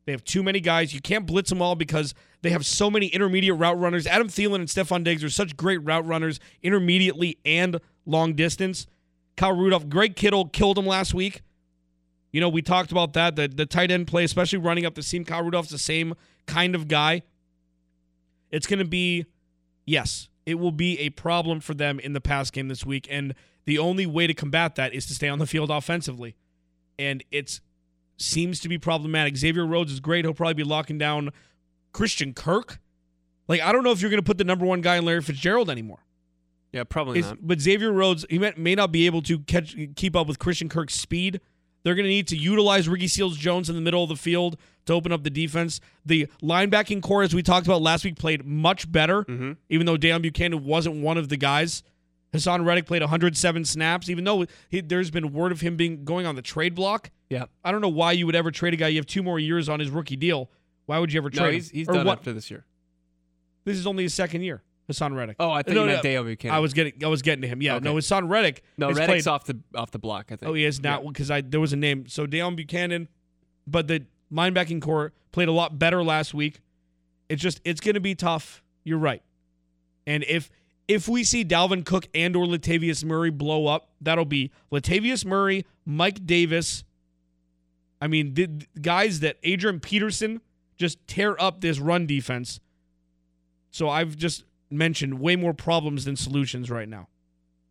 They 0.06 0.12
have 0.12 0.24
too 0.24 0.44
many 0.44 0.60
guys. 0.60 0.94
You 0.94 1.00
can't 1.00 1.26
blitz 1.26 1.50
them 1.50 1.62
all 1.62 1.76
because 1.76 2.14
they 2.42 2.50
have 2.50 2.66
so 2.66 2.92
many 2.92 3.08
intermediate 3.08 3.58
route 3.58 3.80
runners. 3.80 4.06
Adam 4.06 4.28
Thielen 4.28 4.56
and 4.56 4.68
Stefon 4.68 5.04
Diggs 5.04 5.24
are 5.24 5.30
such 5.30 5.56
great 5.56 5.78
route 5.84 6.06
runners, 6.06 6.40
intermediately 6.62 7.38
and 7.46 7.80
long 8.06 8.34
distance. 8.34 8.88
Kyle 9.38 9.56
Rudolph, 9.56 9.88
Greg 9.88 10.16
Kittle 10.16 10.48
killed 10.48 10.78
him 10.78 10.86
last 10.86 11.14
week. 11.14 11.44
You 12.34 12.42
know, 12.42 12.50
we 12.50 12.62
talked 12.62 12.92
about 12.92 13.14
that. 13.14 13.36
The 13.38 13.48
the 13.48 13.66
tight 13.66 13.90
end 13.90 14.08
play, 14.08 14.26
especially 14.26 14.60
running 14.60 14.86
up 14.86 14.96
the 14.96 15.04
seam. 15.04 15.24
Kyle 15.24 15.44
Rudolph's 15.44 15.70
the 15.70 15.78
same 15.78 16.16
kind 16.46 16.76
of 16.76 16.90
guy. 16.90 17.22
It's 18.52 18.68
going 18.68 18.80
to 18.80 18.86
be, 18.86 19.26
yes, 19.86 20.30
it 20.46 20.56
will 20.56 20.72
be 20.72 21.00
a 21.00 21.10
problem 21.10 21.60
for 21.60 21.74
them 21.74 22.00
in 22.00 22.14
the 22.14 22.22
pass 22.22 22.52
game 22.52 22.68
this 22.68 22.86
week. 22.86 23.08
And 23.10 23.34
the 23.66 23.80
only 23.80 24.06
way 24.06 24.28
to 24.28 24.34
combat 24.34 24.76
that 24.76 24.94
is 24.94 25.06
to 25.08 25.14
stay 25.14 25.30
on 25.30 25.40
the 25.40 25.48
field 25.48 25.70
offensively. 25.70 26.36
And 27.00 27.24
it's 27.32 27.62
seems 28.18 28.60
to 28.60 28.70
be 28.70 28.78
problematic. 28.78 29.36
Xavier 29.36 29.66
Rhodes 29.66 29.92
is 29.92 30.00
great. 30.00 30.26
He'll 30.26 30.34
probably 30.34 30.54
be 30.54 30.64
locking 30.64 30.98
down 30.98 31.32
Christian 31.92 32.34
Kirk. 32.34 32.80
Like, 33.48 33.62
I 33.62 33.72
don't 33.72 33.84
know 33.84 33.92
if 33.92 34.02
you're 34.02 34.12
going 34.12 34.22
to 34.22 34.26
put 34.26 34.38
the 34.38 34.44
number 34.44 34.66
one 34.66 34.82
guy 34.82 34.98
in 34.98 35.06
Larry 35.06 35.22
Fitzgerald 35.22 35.70
anymore. 35.70 36.06
Yeah, 36.72 36.86
probably 36.86 37.22
not. 37.22 37.38
but 37.42 37.60
Xavier 37.60 37.92
Rhodes, 37.92 38.26
he 38.30 38.40
may, 38.40 38.54
may 38.56 38.76
not 38.76 38.92
be 38.92 39.06
able 39.06 39.22
to 39.24 39.40
catch 39.40 39.76
keep 39.96 40.16
up 40.16 40.28
with 40.28 40.40
Christian 40.40 40.70
Kirk's 40.70 40.96
speed. 40.96 41.42
They're 41.84 41.96
going 41.96 42.06
to 42.06 42.10
need 42.10 42.28
to 42.28 42.38
utilize 42.38 42.88
Ricky 42.88 43.08
Seals 43.08 43.38
Jones 43.38 43.70
in 43.70 43.76
the 43.76 43.82
middle 43.82 44.04
of 44.04 44.10
the 44.10 44.16
field 44.16 44.58
to 44.86 44.94
open 44.94 45.12
up 45.12 45.24
the 45.24 45.30
defense. 45.30 45.80
The 46.06 46.28
linebacking 46.44 47.02
core, 47.02 47.24
as 47.24 47.34
we 47.34 47.42
talked 47.44 47.66
about 47.66 47.82
last 47.82 48.04
week, 48.06 48.18
played 48.18 48.46
much 48.46 48.92
better, 48.92 49.24
Mhm. 49.24 49.58
even 49.70 49.86
though 49.86 49.98
Deone 49.98 50.24
Bucannon 50.24 50.62
wasn't 50.62 50.96
one 50.98 51.18
of 51.18 51.30
the 51.30 51.38
guys. 51.38 51.82
Haason 52.34 52.66
Reddick 52.66 52.86
played 52.86 53.02
107 53.02 53.66
snaps, 53.66 54.10
even 54.10 54.24
though 54.24 54.46
he, 54.70 54.80
there's 54.82 55.12
been 55.12 55.34
word 55.34 55.52
of 55.52 55.62
him 55.62 55.76
being 55.76 56.06
going 56.06 56.26
on 56.26 56.36
the 56.36 56.42
trade 56.42 56.76
block. 56.76 57.10
Yeah. 57.30 57.46
I 57.64 57.72
don't 57.72 57.82
know 57.82 57.90
why 57.90 58.14
you 58.14 58.26
would 58.26 58.36
ever 58.36 58.52
trade 58.52 58.74
a 58.74 58.78
guy. 58.78 58.88
You 58.88 58.98
have 59.00 59.06
two 59.06 59.22
more 59.24 59.40
years 59.40 59.68
on 59.68 59.80
his 59.80 59.90
rookie 59.90 60.16
deal. 60.16 60.50
Why 60.86 61.00
would 61.00 61.12
you 61.12 61.20
ever 61.20 61.30
trade? 61.30 61.46
No, 61.46 61.52
he's 61.52 61.70
he's 61.72 61.88
done 61.88 62.06
what- 62.06 62.20
after 62.20 62.32
this 62.32 62.50
year. 62.52 62.66
This 63.66 63.78
is 63.78 63.86
only 63.86 64.04
his 64.04 64.14
second 64.14 64.42
year, 64.44 64.64
Haason 64.92 65.16
Reddick. 65.16 65.38
Oh, 65.40 65.52
I 65.52 65.64
think 65.64 65.76
No, 65.76 65.86
you 65.86 65.92
no, 65.96 66.02
Dale 66.02 66.24
Bucannon. 66.24 66.52
I 66.52 66.60
was 66.60 66.74
getting 66.74 67.04
I 67.04 67.08
was 67.08 67.22
getting 67.22 67.42
to 67.42 67.48
him. 67.48 67.62
Yeah, 67.62 67.76
Okay. 67.76 67.84
no, 67.86 67.96
Haason 67.96 68.30
Reddick. 68.30 68.64
no, 68.78 68.88
Reddick's 68.90 69.06
played- 69.08 69.28
off 69.28 69.46
the 69.46 69.60
off 69.76 69.92
the 69.92 70.00
block. 70.00 70.26
I 70.32 70.36
think. 70.36 70.50
Oh, 70.50 70.54
he 70.54 70.66
is 70.66 70.82
now 70.82 71.02
because 71.02 71.32
I 71.32 71.42
there 71.42 71.60
was 71.60 71.74
a 71.74 71.78
name. 71.78 72.08
So 72.08 72.26
Dale 72.26 72.52
Bucannon, 72.52 73.08
but 73.68 73.88
the 73.88 74.06
linebacking 74.32 74.82
core 74.82 75.14
played 75.32 75.48
a 75.48 75.52
lot 75.54 75.78
better 75.80 76.04
last 76.04 76.34
week. 76.34 76.60
It's 77.30 77.42
just 77.42 77.62
it's 77.64 77.82
going 77.82 77.96
to 77.96 78.02
be 78.02 78.16
tough. 78.16 78.62
You're 78.84 78.98
right. 78.98 79.22
And 80.08 80.24
if 80.28 80.50
if 80.88 81.08
we 81.08 81.24
see 81.24 81.46
Dalvin 81.46 81.86
Cook 81.86 82.08
and 82.14 82.36
or 82.36 82.46
Latavius 82.46 83.04
Murray 83.06 83.30
blow 83.30 83.68
up, 83.68 83.92
that'll 84.02 84.26
be 84.26 84.52
Latavius 84.72 85.24
Murray, 85.26 85.66
Mike 85.86 86.26
Davis. 86.26 86.84
I 88.02 88.08
mean, 88.08 88.34
the, 88.34 88.48
the 88.48 88.80
guys 88.82 89.20
that 89.20 89.38
Adrian 89.44 89.80
Peterson 89.80 90.42
just 90.78 91.06
tear 91.08 91.40
up 91.40 91.62
this 91.62 91.80
run 91.80 92.08
defense. 92.08 92.60
So 93.70 93.88
I've 93.90 94.18
just 94.18 94.44
mentioned 94.72 95.20
way 95.20 95.36
more 95.36 95.54
problems 95.54 96.06
than 96.06 96.16
solutions 96.16 96.70
right 96.70 96.88
now. 96.88 97.08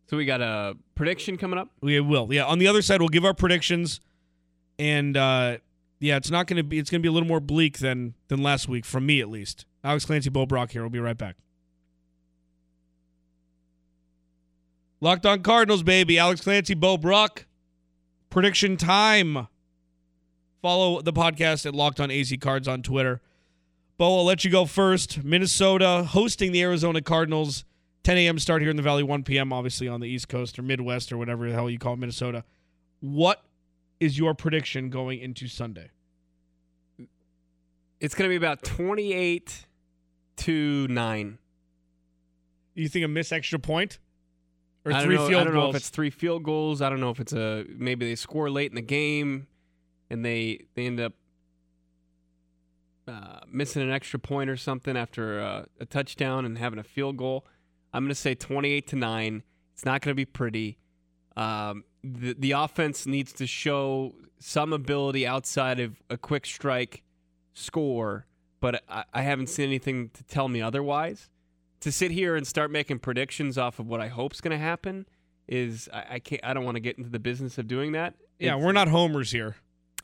So 0.07 0.17
we 0.17 0.25
got 0.25 0.41
a 0.41 0.75
prediction 0.95 1.37
coming 1.37 1.57
up. 1.57 1.69
We 1.81 1.99
will. 1.99 2.33
Yeah. 2.33 2.45
On 2.45 2.59
the 2.59 2.67
other 2.67 2.81
side, 2.81 2.99
we'll 2.99 3.09
give 3.09 3.23
our 3.23 3.33
predictions, 3.33 4.01
and 4.77 5.15
uh, 5.15 5.57
yeah, 5.99 6.17
it's 6.17 6.29
not 6.29 6.47
going 6.47 6.57
to 6.57 6.63
be. 6.63 6.79
It's 6.79 6.89
going 6.89 6.99
to 6.99 7.03
be 7.03 7.07
a 7.09 7.11
little 7.13 7.29
more 7.29 7.39
bleak 7.39 7.79
than 7.79 8.15
than 8.27 8.43
last 8.43 8.67
week, 8.67 8.85
from 8.85 9.05
me 9.05 9.21
at 9.21 9.29
least. 9.29 9.65
Alex 9.83 10.05
Clancy, 10.05 10.29
Bo 10.29 10.45
Brock 10.45 10.71
here. 10.71 10.81
We'll 10.81 10.89
be 10.89 10.99
right 10.99 11.17
back. 11.17 11.37
Locked 14.99 15.25
on 15.25 15.41
Cardinals, 15.41 15.81
baby. 15.81 16.19
Alex 16.19 16.41
Clancy, 16.41 16.73
Bo 16.73 16.97
Brock. 16.97 17.45
Prediction 18.29 18.77
time. 18.77 19.47
Follow 20.61 21.01
the 21.01 21.13
podcast 21.13 21.65
at 21.65 21.73
Locked 21.73 21.99
on 21.99 22.11
AZ 22.11 22.31
Cards 22.39 22.67
on 22.67 22.83
Twitter. 22.83 23.21
Bo, 24.01 24.17
I'll 24.17 24.25
let 24.25 24.43
you 24.43 24.49
go 24.49 24.65
first. 24.65 25.23
Minnesota 25.23 26.03
hosting 26.03 26.51
the 26.51 26.63
Arizona 26.63 27.03
Cardinals. 27.03 27.65
10 28.01 28.17
a.m. 28.17 28.39
start 28.39 28.63
here 28.63 28.71
in 28.71 28.75
the 28.75 28.81
Valley, 28.81 29.03
1 29.03 29.21
p.m. 29.21 29.53
obviously 29.53 29.87
on 29.87 29.99
the 29.99 30.07
East 30.07 30.27
Coast 30.27 30.57
or 30.57 30.63
Midwest 30.63 31.11
or 31.11 31.19
whatever 31.19 31.47
the 31.47 31.53
hell 31.53 31.69
you 31.69 31.77
call 31.77 31.95
Minnesota. 31.95 32.43
What 33.01 33.43
is 33.99 34.17
your 34.17 34.33
prediction 34.33 34.89
going 34.89 35.19
into 35.19 35.47
Sunday? 35.47 35.91
It's 37.99 38.15
going 38.15 38.27
to 38.27 38.29
be 38.29 38.37
about 38.37 38.63
28 38.63 39.67
to 40.37 40.87
9. 40.87 41.37
You 42.73 42.89
think 42.89 43.05
a 43.05 43.07
miss 43.07 43.31
extra 43.31 43.59
point 43.59 43.99
or 44.83 44.99
three 44.99 45.15
know, 45.15 45.27
field 45.27 45.41
I 45.41 45.43
don't 45.43 45.53
know 45.53 45.69
if 45.69 45.75
it's 45.75 45.89
three 45.89 46.09
field 46.09 46.41
goals. 46.41 46.81
I 46.81 46.89
don't 46.89 47.01
know 47.01 47.11
if 47.11 47.19
it's 47.19 47.33
a 47.33 47.65
maybe 47.69 48.07
they 48.07 48.15
score 48.15 48.49
late 48.49 48.71
in 48.71 48.75
the 48.75 48.81
game 48.81 49.45
and 50.09 50.25
they 50.25 50.65
they 50.73 50.87
end 50.87 50.99
up 50.99 51.13
uh, 53.11 53.39
missing 53.47 53.81
an 53.81 53.91
extra 53.91 54.17
point 54.19 54.49
or 54.49 54.57
something 54.57 54.95
after 54.95 55.39
uh, 55.41 55.65
a 55.79 55.85
touchdown 55.85 56.45
and 56.45 56.57
having 56.57 56.79
a 56.79 56.83
field 56.83 57.17
goal. 57.17 57.45
I'm 57.93 58.03
going 58.03 58.09
to 58.09 58.15
say 58.15 58.33
28 58.35 58.87
to 58.87 58.95
9. 58.95 59.43
It's 59.73 59.85
not 59.85 60.01
going 60.01 60.11
to 60.11 60.15
be 60.15 60.25
pretty. 60.25 60.77
Um, 61.35 61.83
the 62.03 62.33
the 62.37 62.51
offense 62.51 63.05
needs 63.05 63.31
to 63.33 63.45
show 63.47 64.13
some 64.39 64.73
ability 64.73 65.25
outside 65.27 65.79
of 65.79 66.01
a 66.09 66.17
quick 66.17 66.45
strike 66.45 67.03
score, 67.53 68.25
but 68.59 68.83
I, 68.89 69.03
I 69.13 69.21
haven't 69.21 69.47
seen 69.47 69.65
anything 69.67 70.09
to 70.09 70.23
tell 70.23 70.47
me 70.47 70.61
otherwise. 70.61 71.29
To 71.81 71.91
sit 71.91 72.11
here 72.11 72.35
and 72.35 72.45
start 72.45 72.69
making 72.69 72.99
predictions 72.99 73.57
off 73.57 73.79
of 73.79 73.87
what 73.87 73.99
I 74.01 74.07
hope's 74.07 74.39
going 74.41 74.51
to 74.51 74.63
happen 74.63 75.07
is 75.47 75.89
I, 75.93 76.05
I 76.15 76.19
can't. 76.19 76.43
I 76.43 76.53
don't 76.53 76.63
want 76.65 76.75
to 76.75 76.79
get 76.81 76.97
into 76.97 77.09
the 77.09 77.19
business 77.19 77.57
of 77.57 77.67
doing 77.67 77.91
that. 77.93 78.15
yeah, 78.39 78.49
It's- 78.53 78.63
we're 78.63 78.71
not 78.71 78.87
homers 78.87 79.31
here. 79.31 79.55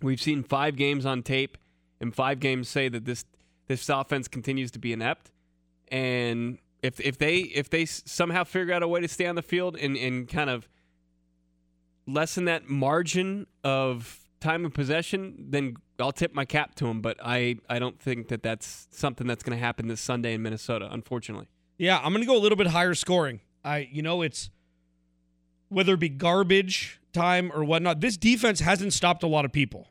We've 0.01 0.21
seen 0.21 0.43
five 0.43 0.75
games 0.75 1.05
on 1.07 1.23
tape, 1.23 1.57
and 1.99 2.13
five 2.13 2.39
games 2.39 2.69
say 2.69 2.89
that 2.89 3.05
this 3.05 3.25
this 3.67 3.87
offense 3.89 4.27
continues 4.27 4.71
to 4.71 4.79
be 4.79 4.93
inept. 4.93 5.31
And 5.89 6.59
if 6.81 6.99
if 6.99 7.17
they 7.17 7.37
if 7.37 7.69
they 7.69 7.85
somehow 7.85 8.43
figure 8.43 8.73
out 8.73 8.83
a 8.83 8.87
way 8.87 9.01
to 9.01 9.07
stay 9.07 9.25
on 9.25 9.35
the 9.35 9.41
field 9.41 9.77
and 9.77 9.97
and 9.97 10.27
kind 10.27 10.49
of 10.49 10.67
lessen 12.07 12.45
that 12.45 12.69
margin 12.69 13.47
of 13.63 14.27
time 14.39 14.65
of 14.65 14.73
possession, 14.73 15.47
then 15.49 15.75
I'll 15.99 16.11
tip 16.11 16.33
my 16.33 16.45
cap 16.45 16.75
to 16.75 16.85
them. 16.85 17.01
But 17.01 17.17
I 17.23 17.57
I 17.69 17.79
don't 17.79 17.99
think 17.99 18.29
that 18.29 18.43
that's 18.43 18.87
something 18.91 19.27
that's 19.27 19.43
going 19.43 19.57
to 19.57 19.63
happen 19.63 19.87
this 19.87 20.01
Sunday 20.01 20.33
in 20.33 20.41
Minnesota. 20.41 20.87
Unfortunately. 20.91 21.47
Yeah, 21.77 21.97
I'm 21.97 22.11
going 22.11 22.23
to 22.23 22.27
go 22.27 22.35
a 22.35 22.39
little 22.39 22.55
bit 22.55 22.67
higher 22.67 22.95
scoring. 22.95 23.41
I, 23.63 23.87
you 23.91 24.01
know, 24.01 24.23
it's 24.23 24.49
whether 25.69 25.93
it 25.93 25.99
be 25.99 26.09
garbage 26.09 26.99
time 27.13 27.51
or 27.53 27.63
whatnot. 27.63 27.99
This 27.99 28.17
defense 28.17 28.61
hasn't 28.61 28.93
stopped 28.93 29.23
a 29.23 29.27
lot 29.27 29.45
of 29.45 29.51
people. 29.51 29.89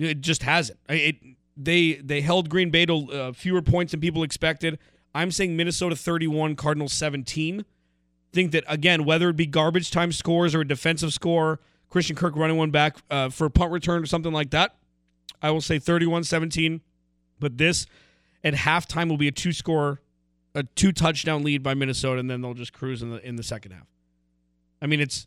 It 0.00 0.20
just 0.20 0.42
hasn't. 0.42 0.78
It 0.88 1.16
they 1.56 1.94
they 1.94 2.20
held 2.22 2.48
Green 2.48 2.70
Bay 2.70 2.86
to 2.86 3.12
uh, 3.12 3.32
fewer 3.32 3.62
points 3.62 3.92
than 3.92 4.00
people 4.00 4.22
expected. 4.22 4.78
I'm 5.14 5.30
saying 5.30 5.56
Minnesota 5.56 5.96
31, 5.96 6.56
Cardinals 6.56 6.92
17. 6.92 7.64
Think 8.32 8.52
that 8.52 8.64
again, 8.68 9.04
whether 9.04 9.28
it 9.28 9.36
be 9.36 9.46
garbage 9.46 9.90
time 9.90 10.12
scores 10.12 10.54
or 10.54 10.60
a 10.60 10.66
defensive 10.66 11.12
score, 11.12 11.60
Christian 11.88 12.16
Kirk 12.16 12.36
running 12.36 12.56
one 12.56 12.70
back 12.70 12.96
uh, 13.10 13.28
for 13.28 13.44
a 13.44 13.50
punt 13.50 13.72
return 13.72 14.02
or 14.02 14.06
something 14.06 14.32
like 14.32 14.50
that, 14.50 14.76
I 15.42 15.50
will 15.50 15.60
say 15.60 15.78
31-17. 15.78 16.80
But 17.40 17.58
this 17.58 17.86
at 18.44 18.54
halftime 18.54 19.08
will 19.08 19.18
be 19.18 19.28
a 19.28 19.32
two 19.32 19.52
score 19.52 20.00
a 20.54 20.62
two 20.62 20.92
touchdown 20.92 21.42
lead 21.42 21.62
by 21.62 21.74
Minnesota, 21.74 22.20
and 22.20 22.30
then 22.30 22.40
they'll 22.40 22.54
just 22.54 22.72
cruise 22.72 23.02
in 23.02 23.10
the 23.10 23.26
in 23.26 23.36
the 23.36 23.42
second 23.42 23.72
half. 23.72 23.86
I 24.82 24.86
mean, 24.86 25.00
it's 25.00 25.26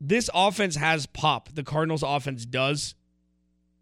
this 0.00 0.30
offense 0.32 0.76
has 0.76 1.06
pop. 1.06 1.48
The 1.54 1.64
Cardinals' 1.64 2.02
offense 2.02 2.44
does. 2.46 2.94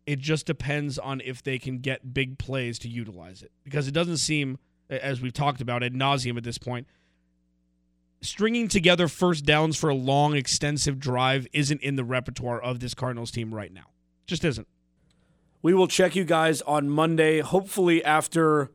It 0.07 0.19
just 0.19 0.47
depends 0.47 0.99
on 0.99 1.21
if 1.25 1.43
they 1.43 1.59
can 1.59 1.79
get 1.79 2.15
big 2.15 2.39
plays 2.39 2.79
to 2.81 2.89
utilize 2.89 3.43
it, 3.43 3.51
because 3.65 3.89
it 3.89 3.93
doesn't 3.93 4.19
seem, 4.19 4.59
as 4.89 5.21
we've 5.21 5.33
talked 5.33 5.61
about 5.61 5.83
ad 5.83 5.95
nauseum 5.95 6.37
at 6.37 6.45
this 6.45 6.59
point, 6.59 6.87
stringing 8.21 8.69
together 8.69 9.09
first 9.09 9.45
downs 9.45 9.77
for 9.77 9.91
a 9.91 9.95
long, 9.95 10.37
extensive 10.37 10.99
drive 10.99 11.47
isn't 11.53 11.83
in 11.83 11.97
the 11.97 12.05
repertoire 12.05 12.61
of 12.61 12.81
this 12.81 12.95
Cardinals 12.95 13.31
team 13.31 13.53
right 13.53 13.73
now. 13.73 13.91
Just 14.27 14.45
isn't. 14.45 14.69
We 15.61 15.75
will 15.75 15.89
check 15.89 16.15
you 16.15 16.25
guys 16.25 16.63
on 16.63 16.89
Monday, 16.89 17.41
hopefully 17.41 18.05
after 18.05 18.71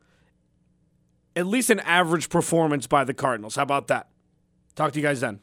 at 1.33 1.47
least 1.47 1.69
an 1.69 1.79
average 1.79 2.27
performance 2.27 2.87
by 2.87 3.05
the 3.05 3.13
Cardinals. 3.13 3.55
How 3.55 3.63
about 3.63 3.87
that? 3.87 4.09
Talk 4.75 4.91
to 4.91 4.99
you 4.99 5.03
guys 5.03 5.21
then. 5.21 5.39